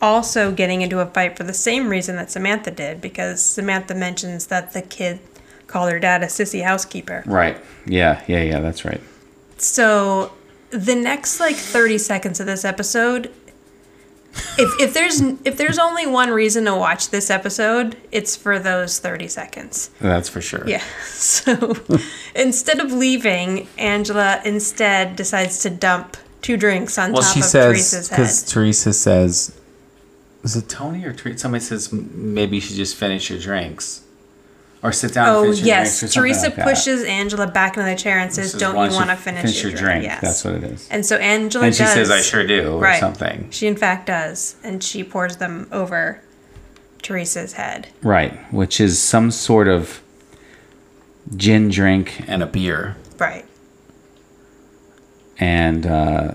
also 0.00 0.52
getting 0.52 0.82
into 0.82 1.00
a 1.00 1.06
fight 1.06 1.36
for 1.36 1.44
the 1.44 1.52
same 1.52 1.88
reason 1.88 2.16
that 2.16 2.30
Samantha 2.30 2.70
did 2.70 3.00
because 3.00 3.42
Samantha 3.44 3.94
mentions 3.94 4.46
that 4.46 4.72
the 4.72 4.82
kid 4.82 5.20
called 5.66 5.92
her 5.92 5.98
dad 5.98 6.22
a 6.22 6.26
sissy 6.26 6.64
housekeeper. 6.64 7.22
Right. 7.26 7.56
Yeah, 7.86 8.22
yeah, 8.26 8.42
yeah, 8.42 8.60
that's 8.60 8.84
right. 8.84 9.00
So 9.58 10.32
the 10.70 10.94
next 10.94 11.40
like 11.40 11.56
30 11.56 11.98
seconds 11.98 12.40
of 12.40 12.46
this 12.46 12.64
episode 12.64 13.30
if, 14.58 14.80
if 14.80 14.94
there's 14.94 15.20
if 15.44 15.56
there's 15.56 15.78
only 15.78 16.06
one 16.06 16.30
reason 16.30 16.64
to 16.66 16.74
watch 16.74 17.10
this 17.10 17.30
episode, 17.30 17.96
it's 18.12 18.36
for 18.36 18.58
those 18.58 18.98
30 18.98 19.28
seconds. 19.28 19.90
That's 20.00 20.28
for 20.28 20.40
sure. 20.40 20.66
Yeah. 20.68 20.82
So 21.20 21.76
instead 22.34 22.80
of 22.80 22.92
leaving, 22.92 23.68
Angela 23.78 24.40
instead 24.44 25.16
decides 25.16 25.58
to 25.60 25.70
dump 25.70 26.16
two 26.42 26.56
drinks 26.56 26.98
on 26.98 27.12
Well, 27.12 27.22
top 27.22 27.34
she 27.34 27.40
of 27.40 27.46
says 27.46 27.64
Teresa's 27.64 28.08
because. 28.08 28.42
Teresa 28.50 28.92
says, 28.92 29.59
"Is 30.42 30.56
it 30.56 30.68
Tony 30.68 31.04
or 31.04 31.12
Teresa?" 31.12 31.38
Somebody 31.38 31.64
says 31.64 31.92
maybe 31.92 32.56
you 32.56 32.60
should 32.60 32.76
just 32.76 32.96
finish 32.96 33.30
your 33.30 33.38
drinks, 33.38 34.02
or 34.82 34.92
sit 34.92 35.12
down. 35.14 35.28
and 35.28 35.36
Oh 35.36 35.42
finish 35.44 35.58
your 35.58 35.66
yes, 35.66 36.00
drinks 36.00 36.16
or 36.16 36.20
Teresa 36.20 36.42
like 36.46 36.56
that. 36.56 36.64
pushes 36.66 37.04
Angela 37.04 37.46
back 37.46 37.76
into 37.76 37.88
the 37.88 37.96
chair 37.96 38.18
and 38.18 38.32
says, 38.32 38.52
Says, 38.52 38.60
"Don't 38.60 38.90
you 38.90 38.96
want 38.96 39.10
to 39.10 39.16
finish, 39.16 39.62
your, 39.62 39.72
drink?" 39.72 40.04
Yes, 40.04 40.20
That's 40.20 40.44
what 40.44 40.54
it 40.54 40.64
is. 40.64 40.88
And 40.90 41.04
so 41.04 41.16
Angela 41.16 41.66
And 41.66 41.74
she 41.74 41.82
does. 41.84 41.92
says, 41.94 42.10
"I 42.10 42.20
sure 42.22 42.46
do," 42.46 42.72
or 42.74 42.80
right. 42.80 43.00
something. 43.00 43.48
She 43.50 43.66
in 43.66 43.76
fact 43.76 44.06
does, 44.06 44.56
and 44.64 44.82
she 44.82 45.04
pours 45.04 45.36
them 45.36 45.68
over 45.72 46.20
Teresa's 47.02 47.54
head. 47.54 47.88
Right, 48.02 48.38
which 48.52 48.80
is 48.80 48.98
some 48.98 49.30
sort 49.30 49.68
of 49.68 50.00
gin 51.36 51.68
drink 51.68 52.22
and 52.26 52.42
a 52.42 52.46
beer. 52.46 52.96
Right. 53.18 53.44
And 55.38 55.86
uh, 55.86 56.34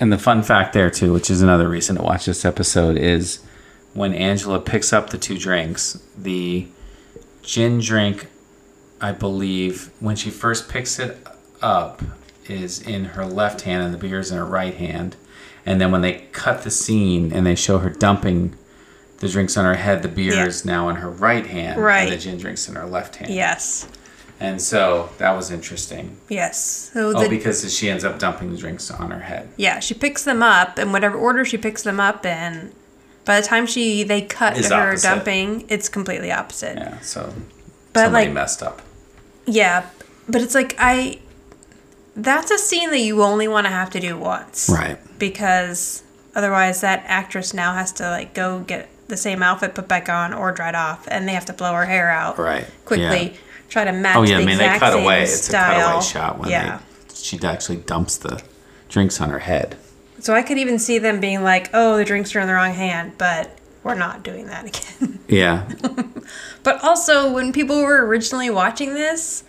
and 0.00 0.12
the 0.12 0.18
fun 0.18 0.42
fact 0.42 0.72
there 0.72 0.90
too, 0.90 1.12
which 1.12 1.30
is 1.30 1.42
another 1.42 1.68
reason 1.68 1.96
to 1.96 2.02
watch 2.02 2.26
this 2.26 2.44
episode, 2.44 2.96
is 2.96 3.40
when 3.92 4.12
Angela 4.14 4.60
picks 4.60 4.92
up 4.92 5.10
the 5.10 5.18
two 5.18 5.38
drinks, 5.38 6.02
the 6.16 6.66
gin 7.42 7.78
drink, 7.80 8.26
I 9.00 9.12
believe, 9.12 9.90
when 10.00 10.16
she 10.16 10.30
first 10.30 10.68
picks 10.68 10.98
it 10.98 11.24
up, 11.62 12.02
is 12.46 12.80
in 12.82 13.04
her 13.06 13.24
left 13.24 13.62
hand 13.62 13.82
and 13.84 13.94
the 13.94 13.98
beer 13.98 14.18
is 14.18 14.30
in 14.30 14.36
her 14.36 14.44
right 14.44 14.74
hand. 14.74 15.16
And 15.64 15.80
then 15.80 15.90
when 15.92 16.02
they 16.02 16.24
cut 16.32 16.62
the 16.62 16.70
scene 16.70 17.32
and 17.32 17.46
they 17.46 17.54
show 17.54 17.78
her 17.78 17.88
dumping 17.88 18.54
the 19.20 19.28
drinks 19.28 19.56
on 19.56 19.64
her 19.64 19.74
head, 19.76 20.02
the 20.02 20.08
beer 20.08 20.34
Yeah. 20.34 20.46
is 20.46 20.64
now 20.64 20.88
in 20.90 20.96
her 20.96 21.08
right 21.08 21.46
hand 21.46 21.80
Right. 21.80 22.02
and 22.02 22.12
the 22.12 22.16
gin 22.18 22.36
drink's 22.38 22.68
in 22.68 22.74
her 22.74 22.84
left 22.84 23.16
hand. 23.16 23.32
Yes. 23.32 23.86
And 24.40 24.60
so 24.60 25.10
that 25.18 25.32
was 25.32 25.50
interesting. 25.50 26.16
Yes. 26.28 26.90
So 26.92 27.12
Oh, 27.16 27.28
because 27.28 27.72
she 27.76 27.88
ends 27.88 28.04
up 28.04 28.18
dumping 28.18 28.50
the 28.50 28.58
drinks 28.58 28.90
on 28.90 29.10
her 29.10 29.20
head. 29.20 29.48
yeah, 29.56 29.78
she 29.80 29.94
picks 29.94 30.24
them 30.24 30.42
up 30.42 30.78
in 30.78 30.92
whatever 30.92 31.16
order 31.16 31.44
she 31.44 31.56
picks 31.56 31.82
them 31.82 32.00
up 32.00 32.26
in. 32.26 32.72
By 33.24 33.40
the 33.40 33.46
time 33.46 33.64
she 33.66 34.02
they 34.02 34.20
cut 34.22 34.58
Is 34.58 34.70
her 34.70 34.88
opposite. 34.90 35.06
dumping, 35.08 35.64
it's 35.68 35.88
completely 35.88 36.30
opposite. 36.32 36.76
Yeah, 36.76 36.98
so 37.00 37.32
But, 37.92 38.04
somebody 38.04 38.26
like- 38.26 38.34
messed 38.34 38.62
up. 38.62 38.82
Yeah, 39.46 39.86
but 40.28 40.42
it's 40.42 40.54
like 40.54 40.74
I 40.78 41.20
that's 42.16 42.50
a 42.50 42.58
scene 42.58 42.90
that 42.90 43.00
you 43.00 43.22
only 43.22 43.48
want 43.48 43.66
to 43.66 43.70
have 43.72 43.90
to 43.90 44.00
do 44.00 44.16
once. 44.16 44.68
Right. 44.72 44.98
Because 45.18 46.02
otherwise 46.34 46.80
that 46.80 47.04
actress 47.06 47.54
now 47.54 47.74
has 47.74 47.92
to 47.92 48.08
like 48.10 48.34
go 48.34 48.60
get 48.60 48.88
the 49.08 49.16
same 49.16 49.42
outfit 49.42 49.74
put 49.74 49.86
back 49.88 50.08
on 50.08 50.32
or 50.32 50.50
dried 50.52 50.74
off 50.74 51.06
and 51.08 51.28
they 51.28 51.32
have 51.32 51.44
to 51.46 51.52
blow 51.52 51.72
her 51.74 51.86
hair 51.86 52.10
out 52.10 52.38
Right, 52.38 52.66
quickly. 52.84 53.30
yeah. 53.32 53.36
Try 53.74 53.82
to 53.82 53.92
match 53.92 54.14
Oh 54.14 54.22
yeah, 54.22 54.36
the 54.36 54.42
I 54.42 54.46
mean 54.46 54.58
they 54.58 54.78
cut 54.78 54.94
away. 54.94 55.24
It's 55.24 55.46
style. 55.46 55.80
a 55.80 55.82
cutaway 55.82 56.04
shot 56.04 56.38
when 56.38 56.48
yeah. 56.48 56.78
they 57.08 57.14
she 57.16 57.40
actually 57.42 57.78
dumps 57.78 58.18
the 58.18 58.40
drinks 58.88 59.20
on 59.20 59.30
her 59.30 59.40
head. 59.40 59.76
So 60.20 60.32
I 60.32 60.42
could 60.42 60.58
even 60.58 60.78
see 60.78 60.98
them 61.00 61.18
being 61.18 61.42
like, 61.42 61.70
"Oh, 61.74 61.96
the 61.96 62.04
drinks 62.04 62.36
are 62.36 62.38
in 62.38 62.46
the 62.46 62.54
wrong 62.54 62.72
hand," 62.72 63.14
but 63.18 63.58
we're 63.82 63.96
not 63.96 64.22
doing 64.22 64.46
that 64.46 64.66
again. 64.66 65.18
Yeah. 65.28 65.68
But 66.62 66.84
also, 66.84 67.32
when 67.32 67.52
people 67.52 67.82
were 67.82 68.06
originally 68.06 68.48
watching 68.48 68.94
this, 68.94 69.42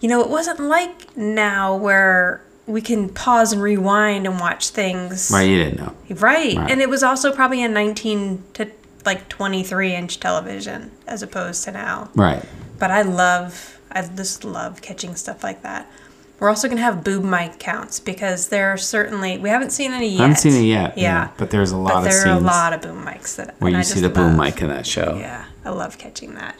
you 0.00 0.08
know, 0.08 0.22
it 0.22 0.28
wasn't 0.28 0.58
like 0.58 1.16
now 1.16 1.76
where 1.76 2.42
we 2.66 2.80
can 2.80 3.10
pause 3.10 3.52
and 3.52 3.62
rewind 3.62 4.26
and 4.26 4.40
watch 4.40 4.70
things. 4.70 5.30
right, 5.32 5.48
you 5.48 5.56
didn't 5.56 5.78
know. 5.78 5.94
Right. 6.08 6.56
Right. 6.56 6.70
And 6.70 6.80
it 6.80 6.88
was 6.88 7.04
also 7.04 7.32
probably 7.32 7.62
a 7.62 7.68
19 7.68 8.42
to 8.54 8.72
like 9.04 9.28
23 9.28 9.94
inch 9.94 10.18
television 10.18 10.90
as 11.06 11.22
opposed 11.22 11.62
to 11.62 11.70
now. 11.70 12.10
Right. 12.16 12.44
But 12.78 12.90
I 12.90 13.02
love, 13.02 13.78
I 13.90 14.02
just 14.06 14.44
love 14.44 14.82
catching 14.82 15.14
stuff 15.14 15.42
like 15.42 15.62
that. 15.62 15.90
We're 16.38 16.50
also 16.50 16.68
going 16.68 16.76
to 16.76 16.82
have 16.82 17.02
boom 17.02 17.30
mic 17.30 17.58
counts 17.58 17.98
because 17.98 18.48
there 18.48 18.68
are 18.70 18.76
certainly, 18.76 19.38
we 19.38 19.48
haven't 19.48 19.70
seen 19.70 19.92
any 19.92 20.08
yet. 20.08 20.18
I 20.20 20.22
haven't 20.24 20.36
seen 20.36 20.54
it 20.54 20.66
yet. 20.66 20.98
Yeah. 20.98 21.30
But 21.38 21.50
there's 21.50 21.70
a 21.72 21.78
lot 21.78 21.94
But 21.94 21.98
of 21.98 22.04
there 22.04 22.28
are 22.28 22.36
a 22.36 22.40
lot 22.40 22.74
of 22.74 22.82
boom 22.82 23.02
mics 23.04 23.36
that 23.36 23.54
where 23.58 23.72
you 23.72 23.82
see 23.82 24.00
the 24.00 24.10
boom 24.10 24.36
love. 24.36 24.54
mic 24.54 24.60
in 24.62 24.68
that 24.68 24.86
show. 24.86 25.16
Yeah, 25.18 25.46
I 25.64 25.70
love 25.70 25.96
catching 25.96 26.34
that. 26.34 26.56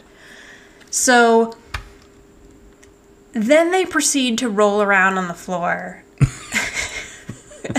So 0.89 1.55
then 3.33 3.69
they 3.71 3.85
proceed 3.85 4.39
to 4.39 4.49
roll 4.49 4.81
around 4.81 5.19
on 5.19 5.27
the 5.27 5.33
floor. 5.35 6.03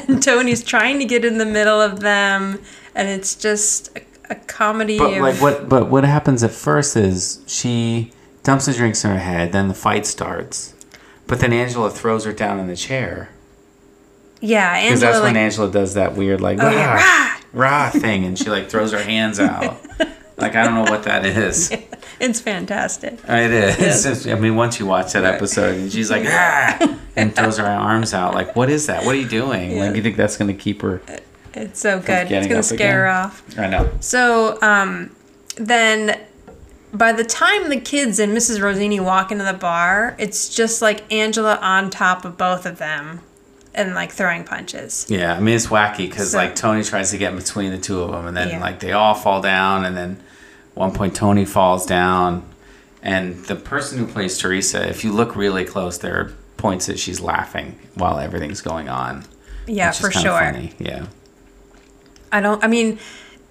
and 0.06 0.22
Tony's 0.22 0.62
trying 0.62 1.00
to 1.00 1.04
get 1.04 1.24
in 1.24 1.38
the 1.38 1.46
middle 1.46 1.80
of 1.80 1.98
them, 2.00 2.60
and 2.94 3.08
it's 3.08 3.34
just 3.34 3.96
a, 3.98 4.02
a 4.30 4.34
comedy 4.36 4.98
But 4.98 5.14
of. 5.14 5.20
like 5.20 5.40
what 5.40 5.68
but 5.68 5.88
what 5.88 6.04
happens 6.04 6.44
at 6.44 6.50
first 6.52 6.96
is 6.96 7.40
she 7.46 8.12
dumps 8.48 8.64
the 8.64 8.72
drinks 8.72 9.04
in 9.04 9.10
her 9.10 9.18
head, 9.18 9.52
then 9.52 9.68
the 9.68 9.74
fight 9.74 10.06
starts. 10.06 10.72
But 11.26 11.40
then 11.40 11.52
Angela 11.52 11.90
throws 11.90 12.24
her 12.24 12.32
down 12.32 12.58
in 12.58 12.66
the 12.66 12.76
chair. 12.76 13.28
yeah, 14.40 14.82
Because 14.82 15.02
that's 15.02 15.18
like, 15.18 15.24
when 15.34 15.36
Angela 15.36 15.70
does 15.70 15.92
that 15.94 16.14
weird 16.14 16.40
like 16.40 16.58
Oh, 16.58 16.70
yeah, 16.70 16.94
rah, 16.94 17.40
rah 17.52 17.90
thing 17.90 18.24
and 18.24 18.38
she 18.38 18.48
like 18.48 18.70
throws 18.70 18.92
her 18.92 19.02
hands 19.02 19.38
out. 19.38 19.78
like 20.38 20.56
I 20.56 20.64
don't 20.64 20.82
know 20.82 20.90
what 20.90 21.02
that 21.02 21.26
is. 21.26 21.70
it's 22.20 22.40
fantastic. 22.40 23.18
It 23.28 23.50
is. 23.50 24.26
I 24.26 24.36
mean, 24.36 24.56
once 24.56 24.80
you 24.80 24.86
watch 24.86 25.12
that 25.12 25.24
episode 25.24 25.76
and 25.76 25.92
she's 25.92 26.10
like, 26.10 26.24
ah, 26.26 26.98
and 27.16 27.36
throws 27.36 27.58
her 27.58 27.66
arms 27.66 28.14
out, 28.14 28.32
like, 28.32 28.56
what 28.56 28.70
is 28.70 28.86
that? 28.86 29.04
What 29.04 29.14
are 29.14 29.18
you 29.18 29.28
doing? 29.28 29.78
Like, 29.78 29.94
you 29.94 30.02
think 30.02 30.16
that's 30.16 30.38
going 30.38 30.48
to 30.48 30.58
keep 30.58 30.80
her? 30.80 31.02
It's 31.52 31.80
so 31.80 32.00
good. 32.00 32.32
It's 32.32 32.46
gonna 32.46 32.60
up 32.60 32.64
scare 32.64 33.00
her 33.00 33.08
off. 33.08 33.58
I 33.58 33.66
know. 33.66 33.90
So 34.00 34.58
um, 34.62 35.14
then 35.56 36.18
by 36.92 37.12
the 37.12 37.24
time 37.24 37.68
the 37.68 37.80
kids 37.80 38.18
and 38.18 38.36
Mrs. 38.36 38.60
Rossini 38.62 39.00
walk 39.00 39.30
into 39.30 39.44
the 39.44 39.52
bar, 39.52 40.14
it's 40.18 40.48
just 40.48 40.80
like 40.82 41.10
Angela 41.12 41.56
on 41.60 41.90
top 41.90 42.24
of 42.24 42.36
both 42.38 42.64
of 42.66 42.78
them 42.78 43.20
and 43.74 43.94
like 43.94 44.10
throwing 44.12 44.44
punches. 44.44 45.06
Yeah, 45.08 45.34
I 45.34 45.40
mean 45.40 45.54
it's 45.54 45.66
wacky 45.66 46.08
because 46.08 46.32
So- 46.32 46.38
like 46.38 46.54
Tony 46.56 46.82
tries 46.82 47.10
to 47.10 47.18
get 47.18 47.32
in 47.32 47.38
between 47.38 47.70
the 47.70 47.78
two 47.78 48.00
of 48.02 48.10
them, 48.12 48.26
and 48.26 48.36
then 48.36 48.48
Yeah. 48.48 48.60
like 48.60 48.80
they 48.80 48.92
all 48.92 49.14
fall 49.14 49.40
down, 49.40 49.84
and 49.84 49.96
then 49.96 50.20
one 50.74 50.92
point 50.92 51.14
Tony 51.14 51.44
falls 51.44 51.84
down, 51.86 52.42
and 53.02 53.44
the 53.44 53.54
person 53.56 53.98
who 53.98 54.06
plays 54.06 54.38
Teresa, 54.38 54.88
if 54.88 55.04
you 55.04 55.12
look 55.12 55.36
really 55.36 55.64
close, 55.64 55.98
there 55.98 56.14
are 56.16 56.32
points 56.56 56.86
that 56.86 56.98
she's 56.98 57.20
laughing 57.20 57.78
while 57.94 58.18
everything's 58.18 58.60
going 58.62 58.88
on. 58.88 59.24
Yeah, 59.66 59.92
for 59.92 60.10
sure. 60.10 60.38
Funny. 60.40 60.72
Yeah, 60.78 61.04
I 62.32 62.40
don't. 62.40 62.62
I 62.64 62.66
mean, 62.66 62.98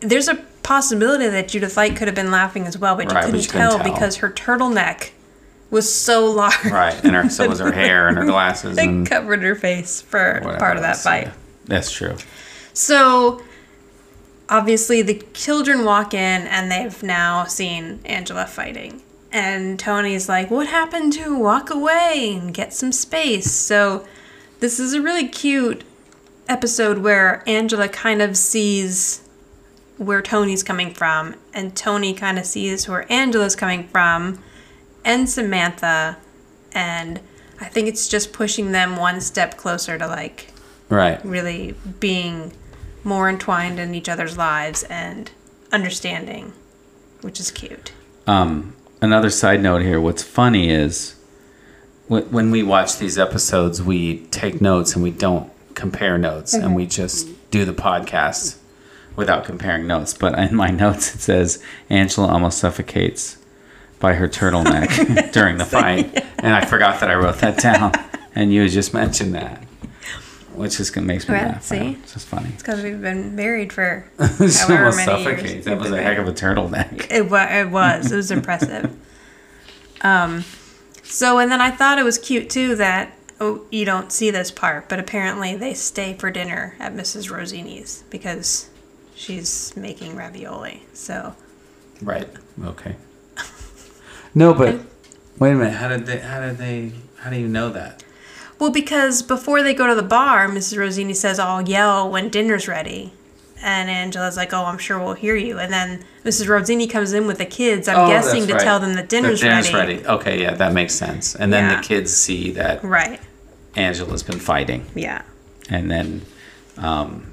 there's 0.01 0.27
a 0.27 0.35
possibility 0.67 1.27
that 1.29 1.47
Judith 1.47 1.77
Light 1.77 1.95
could 1.95 2.07
have 2.09 2.15
been 2.15 2.29
laughing 2.29 2.67
as 2.67 2.77
well, 2.77 2.95
but 2.97 3.05
you 3.09 3.15
Right, 3.15 3.21
but 3.21 3.25
couldn't, 3.27 3.41
you 3.41 3.47
couldn't 3.49 3.69
tell, 3.69 3.79
tell. 3.79 3.93
because 3.93 4.17
her 4.17 4.29
turtleneck 4.29 5.11
was 5.69 5.91
so 5.93 6.25
large. 6.29 6.65
right. 6.65 6.93
And 7.05 7.15
her, 7.15 7.29
so 7.29 7.47
was 7.47 7.59
her 7.59 7.71
hair 7.83 8.07
and 8.09 8.17
her 8.17 8.25
glasses 8.25 8.77
It 8.77 8.83
and 8.85 9.07
covered 9.07 9.43
her 9.43 9.55
face 9.55 10.01
for 10.01 10.41
part 10.59 10.75
of 10.75 10.83
that 10.83 10.97
fight. 10.97 11.27
yeah. 11.27 11.33
That's 11.65 11.89
true. 11.91 12.17
So 12.73 13.41
obviously 14.49 15.01
the 15.01 15.23
children 15.33 15.83
walk 15.85 16.13
in 16.13 16.47
and 16.47 16.71
they've 16.71 17.01
now 17.03 17.45
seen 17.45 17.99
Angela 18.05 18.45
fighting. 18.45 19.01
And 19.31 19.77
Tony's 19.79 20.29
like, 20.29 20.49
What 20.51 20.67
happened 20.67 21.13
to 21.13 21.37
walk 21.37 21.69
away 21.69 22.37
and 22.39 22.53
get 22.53 22.73
some 22.73 22.91
space? 22.91 23.51
So 23.51 24.05
this 24.59 24.79
is 24.79 24.93
a 24.93 25.01
really 25.01 25.27
cute 25.27 25.83
episode 26.47 26.99
where 26.99 27.43
Angela 27.47 27.89
kind 27.89 28.21
of 28.21 28.37
sees 28.37 29.21
where 29.97 30.21
Tony's 30.21 30.63
coming 30.63 30.93
from, 30.93 31.35
and 31.53 31.75
Tony 31.75 32.13
kind 32.13 32.37
of 32.37 32.45
sees 32.45 32.87
where 32.87 33.11
Angela's 33.11 33.55
coming 33.55 33.87
from, 33.87 34.43
and 35.03 35.29
Samantha. 35.29 36.17
And 36.73 37.19
I 37.59 37.65
think 37.65 37.87
it's 37.87 38.07
just 38.07 38.31
pushing 38.33 38.71
them 38.71 38.95
one 38.97 39.21
step 39.21 39.57
closer 39.57 39.97
to 39.97 40.07
like 40.07 40.51
Right. 40.89 41.23
really 41.25 41.75
being 41.99 42.53
more 43.03 43.27
entwined 43.29 43.79
in 43.79 43.95
each 43.95 44.07
other's 44.09 44.37
lives 44.37 44.83
and 44.83 45.31
understanding, 45.71 46.53
which 47.21 47.39
is 47.39 47.51
cute. 47.51 47.91
Um, 48.27 48.75
another 49.01 49.29
side 49.29 49.61
note 49.61 49.81
here. 49.81 49.99
What's 49.99 50.23
funny 50.23 50.69
is 50.69 51.15
when, 52.07 52.23
when 52.31 52.51
we 52.51 52.63
watch 52.63 52.97
these 52.97 53.17
episodes, 53.17 53.81
we 53.81 54.19
take 54.27 54.61
notes 54.61 54.93
and 54.93 55.03
we 55.03 55.11
don't 55.11 55.49
compare 55.73 56.17
notes, 56.17 56.53
and 56.53 56.75
we 56.75 56.85
just 56.85 57.27
do 57.51 57.63
the 57.65 57.73
podcast 57.73 58.57
without 59.17 59.43
comparing 59.43 59.85
notes. 59.85 60.13
But 60.13 60.39
in 60.39 60.55
my 60.55 60.69
notes, 60.69 61.13
it 61.13 61.19
says 61.19 61.61
Angela 61.89 62.27
almost 62.29 62.59
suffocates 62.59 63.37
by 63.99 64.13
her 64.13 64.29
turtleneck 64.29 65.31
during 65.33 65.57
the 65.57 65.65
fight, 65.65 66.23
and 66.39 66.53
I 66.55 66.63
forgot 66.63 67.01
that 67.01 67.09
I 67.11 67.15
wrote 67.15 67.39
that 67.39 67.57
down, 67.57 67.91
and 68.35 68.53
you 68.53 68.61
had 68.61 68.71
just 68.71 68.93
mentioned 68.93 69.35
that. 69.35 69.63
Which 70.53 70.77
just 70.77 70.95
makes 70.97 71.27
me 71.29 71.35
Well, 71.35 71.49
laugh. 71.49 71.63
see? 71.63 71.97
It's 72.01 72.13
just 72.13 72.25
funny. 72.27 72.49
It's 72.49 72.63
Because 72.63 72.81
we've 72.81 72.99
been 73.01 73.35
married 73.35 73.71
for 73.71 74.07
however 74.17 74.33
almost 74.39 74.97
many 75.05 75.23
years. 75.23 75.23
suffocates. 75.39 75.65
That 75.65 75.77
was 75.77 75.91
a 75.91 76.01
heck 76.01 76.17
of 76.17 76.27
a 76.27 76.31
turtleneck. 76.33 77.11
It, 77.11 77.29
wa- 77.29 77.45
it 77.47 77.69
was. 77.69 78.11
It 78.11 78.15
was 78.15 78.31
impressive. 78.31 78.95
Um, 80.01 80.43
so, 81.01 81.39
and 81.39 81.51
then 81.51 81.59
I 81.59 81.71
thought 81.71 81.97
it 81.97 82.03
was 82.05 82.19
cute 82.19 82.49
too 82.51 82.75
that 82.75 83.13
oh, 83.39 83.65
you 83.71 83.83
don't 83.85 84.11
see 84.11 84.29
this 84.29 84.51
part, 84.51 84.87
but 84.89 84.99
apparently 84.99 85.55
they 85.55 85.73
stay 85.73 86.13
for 86.13 86.29
dinner 86.29 86.75
at 86.79 86.93
Mrs. 86.93 87.31
Rossini's 87.31 88.03
because 88.11 88.69
she's 89.17 89.75
making 89.75 90.15
ravioli. 90.15 90.83
So, 90.93 91.35
Right. 92.01 92.29
Okay. 92.63 92.95
No, 94.35 94.53
but 94.53 94.79
wait 95.39 95.51
a 95.51 95.55
minute. 95.55 95.73
How 95.73 95.87
did 95.87 96.05
they? 96.05 96.19
How 96.19 96.39
did 96.39 96.57
they? 96.57 96.91
How 97.17 97.29
do 97.31 97.37
you 97.37 97.47
know 97.47 97.69
that? 97.71 98.03
well, 98.59 98.69
because 98.71 99.21
before 99.23 99.63
they 99.63 99.73
go 99.73 99.87
to 99.87 99.95
the 99.95 100.03
bar, 100.03 100.47
Mrs. 100.47 100.77
Rossini 100.77 101.13
says, 101.15 101.39
"I'll 101.39 101.67
yell 101.67 102.09
when 102.11 102.29
dinner's 102.29 102.67
ready." 102.67 103.13
And 103.63 103.89
Angela's 103.89 104.37
like, 104.37 104.53
"Oh, 104.53 104.65
I'm 104.65 104.77
sure 104.77 104.99
we'll 104.99 105.13
hear 105.15 105.35
you." 105.35 105.57
And 105.57 105.73
then 105.73 106.03
Mrs. 106.23 106.47
Rossini 106.47 106.85
comes 106.87 107.13
in 107.13 107.25
with 107.25 107.39
the 107.39 107.45
kids. 107.45 107.87
I'm 107.87 107.97
Oh, 107.99 108.07
guessing 108.07 108.45
to 108.45 108.53
right. 108.53 108.61
tell 108.61 108.79
them 108.79 108.93
that 108.93 109.09
dinner's, 109.09 109.41
dinner's 109.41 109.73
ready. 109.73 109.95
ready. 109.95 110.07
Okay, 110.07 110.41
yeah, 110.41 110.53
that 110.53 110.73
makes 110.73 110.93
sense. 110.93 111.33
And 111.33 111.51
then 111.51 111.63
Yeah. 111.71 111.81
the 111.81 111.87
kids 111.87 112.13
see 112.15 112.51
that 112.51 112.83
Right. 112.83 113.19
Angela's 113.75 114.21
been 114.21 114.39
fighting, 114.39 114.85
Yeah. 114.93 115.21
and 115.69 115.89
then 115.89 116.21
um, 116.77 117.25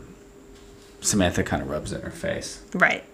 Samantha 1.04 1.42
kind 1.42 1.62
of 1.62 1.68
rubs 1.68 1.92
it 1.92 1.96
in 1.96 2.02
her 2.02 2.10
face. 2.10 2.62
Right. 2.74 3.04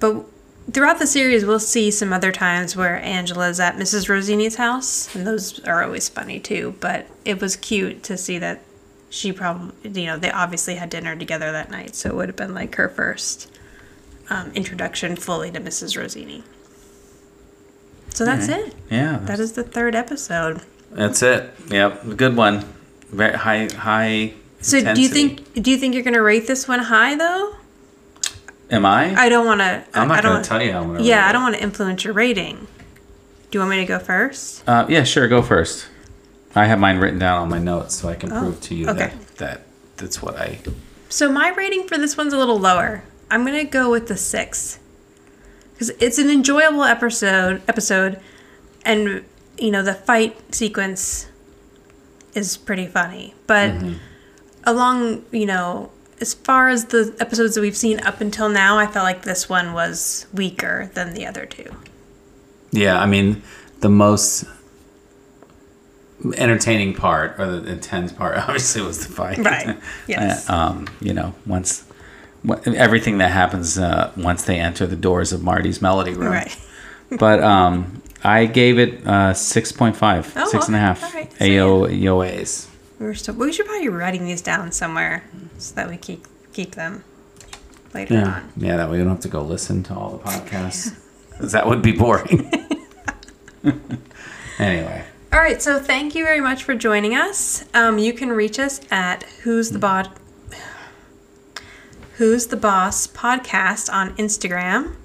But 0.00 0.24
throughout 0.72 0.98
the 0.98 1.06
series, 1.06 1.44
we'll 1.44 1.58
see 1.60 1.90
some 1.90 2.12
other 2.12 2.32
times 2.32 2.74
where 2.76 2.96
Angela's 3.02 3.60
at 3.60 3.76
Mrs. 3.76 4.08
Rossini's 4.08 4.56
house, 4.56 5.14
and 5.14 5.26
those 5.26 5.58
are 5.64 5.82
always 5.84 6.08
funny 6.08 6.40
too. 6.40 6.74
But 6.80 7.06
it 7.24 7.40
was 7.40 7.56
cute 7.56 8.02
to 8.04 8.16
see 8.16 8.38
that 8.38 8.62
she 9.08 9.32
probably, 9.32 9.72
you 10.00 10.06
know, 10.06 10.18
they 10.18 10.30
obviously 10.30 10.74
had 10.74 10.90
dinner 10.90 11.14
together 11.16 11.52
that 11.52 11.70
night, 11.70 11.94
so 11.94 12.08
it 12.10 12.16
would 12.16 12.28
have 12.28 12.36
been 12.36 12.54
like 12.54 12.74
her 12.76 12.88
first 12.88 13.50
um, 14.28 14.50
introduction 14.54 15.14
fully 15.16 15.50
to 15.52 15.60
Mrs. 15.60 15.96
Rossini. 15.96 16.42
So 18.10 18.24
that's 18.24 18.48
it. 18.48 18.74
Yeah, 18.90 19.18
That 19.24 19.38
is 19.40 19.52
the 19.52 19.62
third 19.62 19.94
episode. 19.94 20.62
that's 20.90 21.22
it. 21.22 21.52
Yep, 21.68 22.16
good 22.16 22.34
one. 22.34 22.64
Very 23.10 23.36
high, 23.36 23.68
high. 23.68 24.32
So 24.66 24.94
do 24.94 25.00
you 25.00 25.08
think 25.08 25.62
do 25.62 25.70
you 25.70 25.76
think 25.76 25.94
you're 25.94 26.02
gonna 26.02 26.22
rate 26.22 26.46
this 26.46 26.66
one 26.66 26.80
high 26.80 27.14
though? 27.14 27.54
Am 28.70 28.84
I? 28.84 29.14
I 29.14 29.28
don't 29.28 29.46
want 29.46 29.60
to. 29.60 29.84
I'm 29.94 30.10
I 30.10 30.14
not 30.16 30.22
don't, 30.24 30.32
going 30.32 30.42
to 30.42 30.48
tell 30.48 30.60
you 30.60 30.72
how 30.72 30.80
I'm 30.80 30.86
going 30.88 30.98
to. 30.98 31.04
Yeah, 31.04 31.28
I 31.28 31.30
don't 31.30 31.42
want 31.42 31.54
to 31.54 31.62
influence 31.62 32.02
your 32.02 32.14
rating. 32.14 32.56
Do 32.56 32.66
you 33.52 33.60
want 33.60 33.70
me 33.70 33.76
to 33.76 33.84
go 33.86 34.00
first? 34.00 34.68
Uh, 34.68 34.84
yeah, 34.88 35.04
sure. 35.04 35.28
Go 35.28 35.40
first. 35.40 35.86
I 36.56 36.64
have 36.66 36.80
mine 36.80 36.98
written 36.98 37.20
down 37.20 37.42
on 37.42 37.48
my 37.48 37.60
notes, 37.60 37.94
so 37.94 38.08
I 38.08 38.16
can 38.16 38.28
prove 38.28 38.60
to 38.62 38.74
you 38.74 38.88
Oh, 38.88 38.90
okay. 38.90 39.12
that 39.12 39.36
that 39.36 39.60
that's 39.98 40.20
what 40.20 40.36
I. 40.36 40.58
So 41.08 41.30
my 41.30 41.50
rating 41.50 41.86
for 41.86 41.96
this 41.96 42.16
one's 42.16 42.32
a 42.32 42.38
little 42.38 42.58
lower. 42.58 43.04
I'm 43.30 43.44
gonna 43.46 43.62
go 43.62 43.88
with 43.88 44.08
the 44.08 44.16
six 44.16 44.80
because 45.74 45.90
it's 46.00 46.18
an 46.18 46.28
enjoyable 46.28 46.82
episode. 46.82 47.62
Episode, 47.68 48.18
and 48.84 49.24
you 49.58 49.70
know 49.70 49.84
the 49.84 49.94
fight 49.94 50.52
sequence 50.52 51.28
is 52.34 52.56
pretty 52.56 52.88
funny. 52.88 53.32
But 53.46 53.72
along, 54.66 55.24
you 55.32 55.46
know, 55.46 55.90
as 56.20 56.34
far 56.34 56.68
as 56.68 56.86
the 56.86 57.14
episodes 57.20 57.54
that 57.54 57.60
we've 57.60 57.76
seen 57.76 58.00
up 58.00 58.20
until 58.20 58.48
now, 58.48 58.78
I 58.78 58.86
felt 58.86 59.04
like 59.04 59.22
this 59.22 59.48
one 59.48 59.72
was 59.72 60.26
weaker 60.32 60.90
than 60.94 61.14
the 61.14 61.26
other 61.26 61.46
two. 61.46 61.70
Yeah, 62.70 63.00
I 63.00 63.06
mean, 63.06 63.42
the 63.80 63.88
most 63.88 64.44
entertaining 66.36 66.94
part 66.94 67.38
or 67.38 67.60
the 67.60 67.70
intense 67.70 68.12
part 68.12 68.36
obviously 68.48 68.82
was 68.82 69.06
the 69.06 69.12
fight. 69.12 69.38
Right. 69.38 69.78
Yes. 70.06 70.48
Uh, 70.48 70.54
um, 70.54 70.88
you 71.00 71.12
know, 71.12 71.34
once 71.46 71.84
everything 72.64 73.18
that 73.18 73.32
happens 73.32 73.76
uh, 73.78 74.12
once 74.16 74.44
they 74.44 74.58
enter 74.58 74.86
the 74.86 74.96
doors 74.96 75.32
of 75.32 75.42
Marty's 75.42 75.82
melody 75.82 76.12
room. 76.12 76.32
Right. 76.32 76.56
but 77.18 77.42
um, 77.42 78.02
I 78.22 78.46
gave 78.46 78.78
it 78.78 79.06
uh, 79.06 79.32
6.5, 79.32 80.32
Oh, 80.36 80.48
six 80.48 80.66
and 80.66 80.76
a 80.76 80.78
half 80.78 81.02
All 81.02 81.10
right. 81.12 81.32
So, 81.32 81.44
AO, 81.44 81.88
EOAs. 81.88 82.68
We're 82.98 83.14
still, 83.14 83.34
we 83.34 83.52
should 83.52 83.66
probably 83.66 83.82
be 83.84 83.88
writing 83.88 84.24
these 84.24 84.40
down 84.42 84.72
somewhere 84.72 85.24
so 85.58 85.74
that 85.74 85.88
we 85.88 85.96
keep 85.96 86.24
keep 86.52 86.74
them 86.74 87.04
later 87.92 88.14
Yeah. 88.14 88.28
on. 88.36 88.52
Yeah, 88.56 88.76
that 88.78 88.90
way 88.90 88.96
you 88.98 89.04
don't 89.04 89.12
have 89.12 89.20
to 89.22 89.28
go 89.28 89.42
listen 89.42 89.82
to 89.84 89.94
all 89.94 90.10
the 90.16 90.18
podcasts. 90.24 90.94
that 91.40 91.66
would 91.66 91.82
be 91.82 91.92
boring. 91.92 92.50
anyway. 94.58 95.04
All 95.32 95.40
right, 95.40 95.60
so 95.60 95.78
thank 95.78 96.14
you 96.14 96.24
very 96.24 96.40
much 96.40 96.64
for 96.64 96.74
joining 96.74 97.14
us. 97.14 97.64
Um, 97.74 97.98
you 97.98 98.14
can 98.14 98.30
reach 98.30 98.58
us 98.58 98.80
at 98.90 99.24
Who's 99.42 99.70
the 99.70 100.10
Who's 102.14 102.46
the 102.46 102.56
Boss 102.56 103.06
podcast 103.06 103.92
on 103.92 104.16
Instagram. 104.16 104.96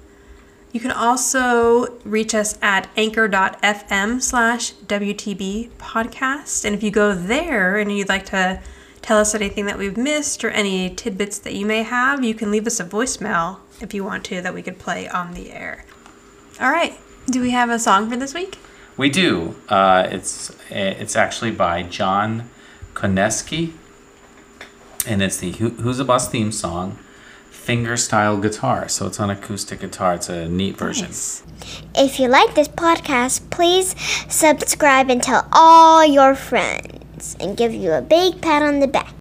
You 0.72 0.80
can 0.80 0.90
also 0.90 1.98
reach 2.02 2.34
us 2.34 2.58
at 2.62 2.88
anchor.fm 2.96 4.22
slash 4.22 4.72
WTB 4.72 5.70
podcast. 5.72 6.64
And 6.64 6.74
if 6.74 6.82
you 6.82 6.90
go 6.90 7.14
there 7.14 7.76
and 7.76 7.92
you'd 7.92 8.08
like 8.08 8.24
to 8.26 8.60
tell 9.02 9.18
us 9.18 9.34
anything 9.34 9.66
that 9.66 9.76
we've 9.76 9.98
missed 9.98 10.42
or 10.44 10.50
any 10.50 10.88
tidbits 10.94 11.38
that 11.40 11.52
you 11.54 11.66
may 11.66 11.82
have, 11.82 12.24
you 12.24 12.34
can 12.34 12.50
leave 12.50 12.66
us 12.66 12.80
a 12.80 12.84
voicemail 12.84 13.58
if 13.82 13.92
you 13.92 14.02
want 14.02 14.24
to 14.24 14.40
that 14.40 14.54
we 14.54 14.62
could 14.62 14.78
play 14.78 15.06
on 15.08 15.34
the 15.34 15.52
air. 15.52 15.84
All 16.58 16.70
right, 16.70 16.98
do 17.28 17.42
we 17.42 17.50
have 17.50 17.68
a 17.68 17.78
song 17.78 18.08
for 18.08 18.16
this 18.16 18.32
week? 18.32 18.58
We 18.96 19.10
do. 19.10 19.56
Uh, 19.68 20.08
it's 20.10 20.54
it's 20.70 21.16
actually 21.16 21.50
by 21.50 21.82
John 21.82 22.50
Koneski, 22.94 23.72
and 25.06 25.22
it's 25.22 25.38
the 25.38 25.50
Who's 25.52 25.98
a 25.98 26.04
Boss 26.04 26.28
theme 26.28 26.52
song, 26.52 26.98
finger 27.62 27.96
style 27.96 28.38
guitar. 28.38 28.88
So 28.88 29.06
it's 29.06 29.20
on 29.20 29.30
acoustic 29.30 29.80
guitar. 29.80 30.14
It's 30.14 30.28
a 30.28 30.48
neat 30.48 30.76
version. 30.76 31.06
Nice. 31.06 31.44
If 31.94 32.18
you 32.18 32.28
like 32.28 32.54
this 32.54 32.68
podcast, 32.68 33.48
please 33.50 33.94
subscribe 34.28 35.08
and 35.10 35.22
tell 35.22 35.46
all 35.52 36.04
your 36.04 36.34
friends 36.34 37.36
and 37.38 37.56
give 37.56 37.72
you 37.72 37.92
a 37.92 38.02
big 38.02 38.40
pat 38.40 38.62
on 38.62 38.80
the 38.80 38.88
back. 38.88 39.14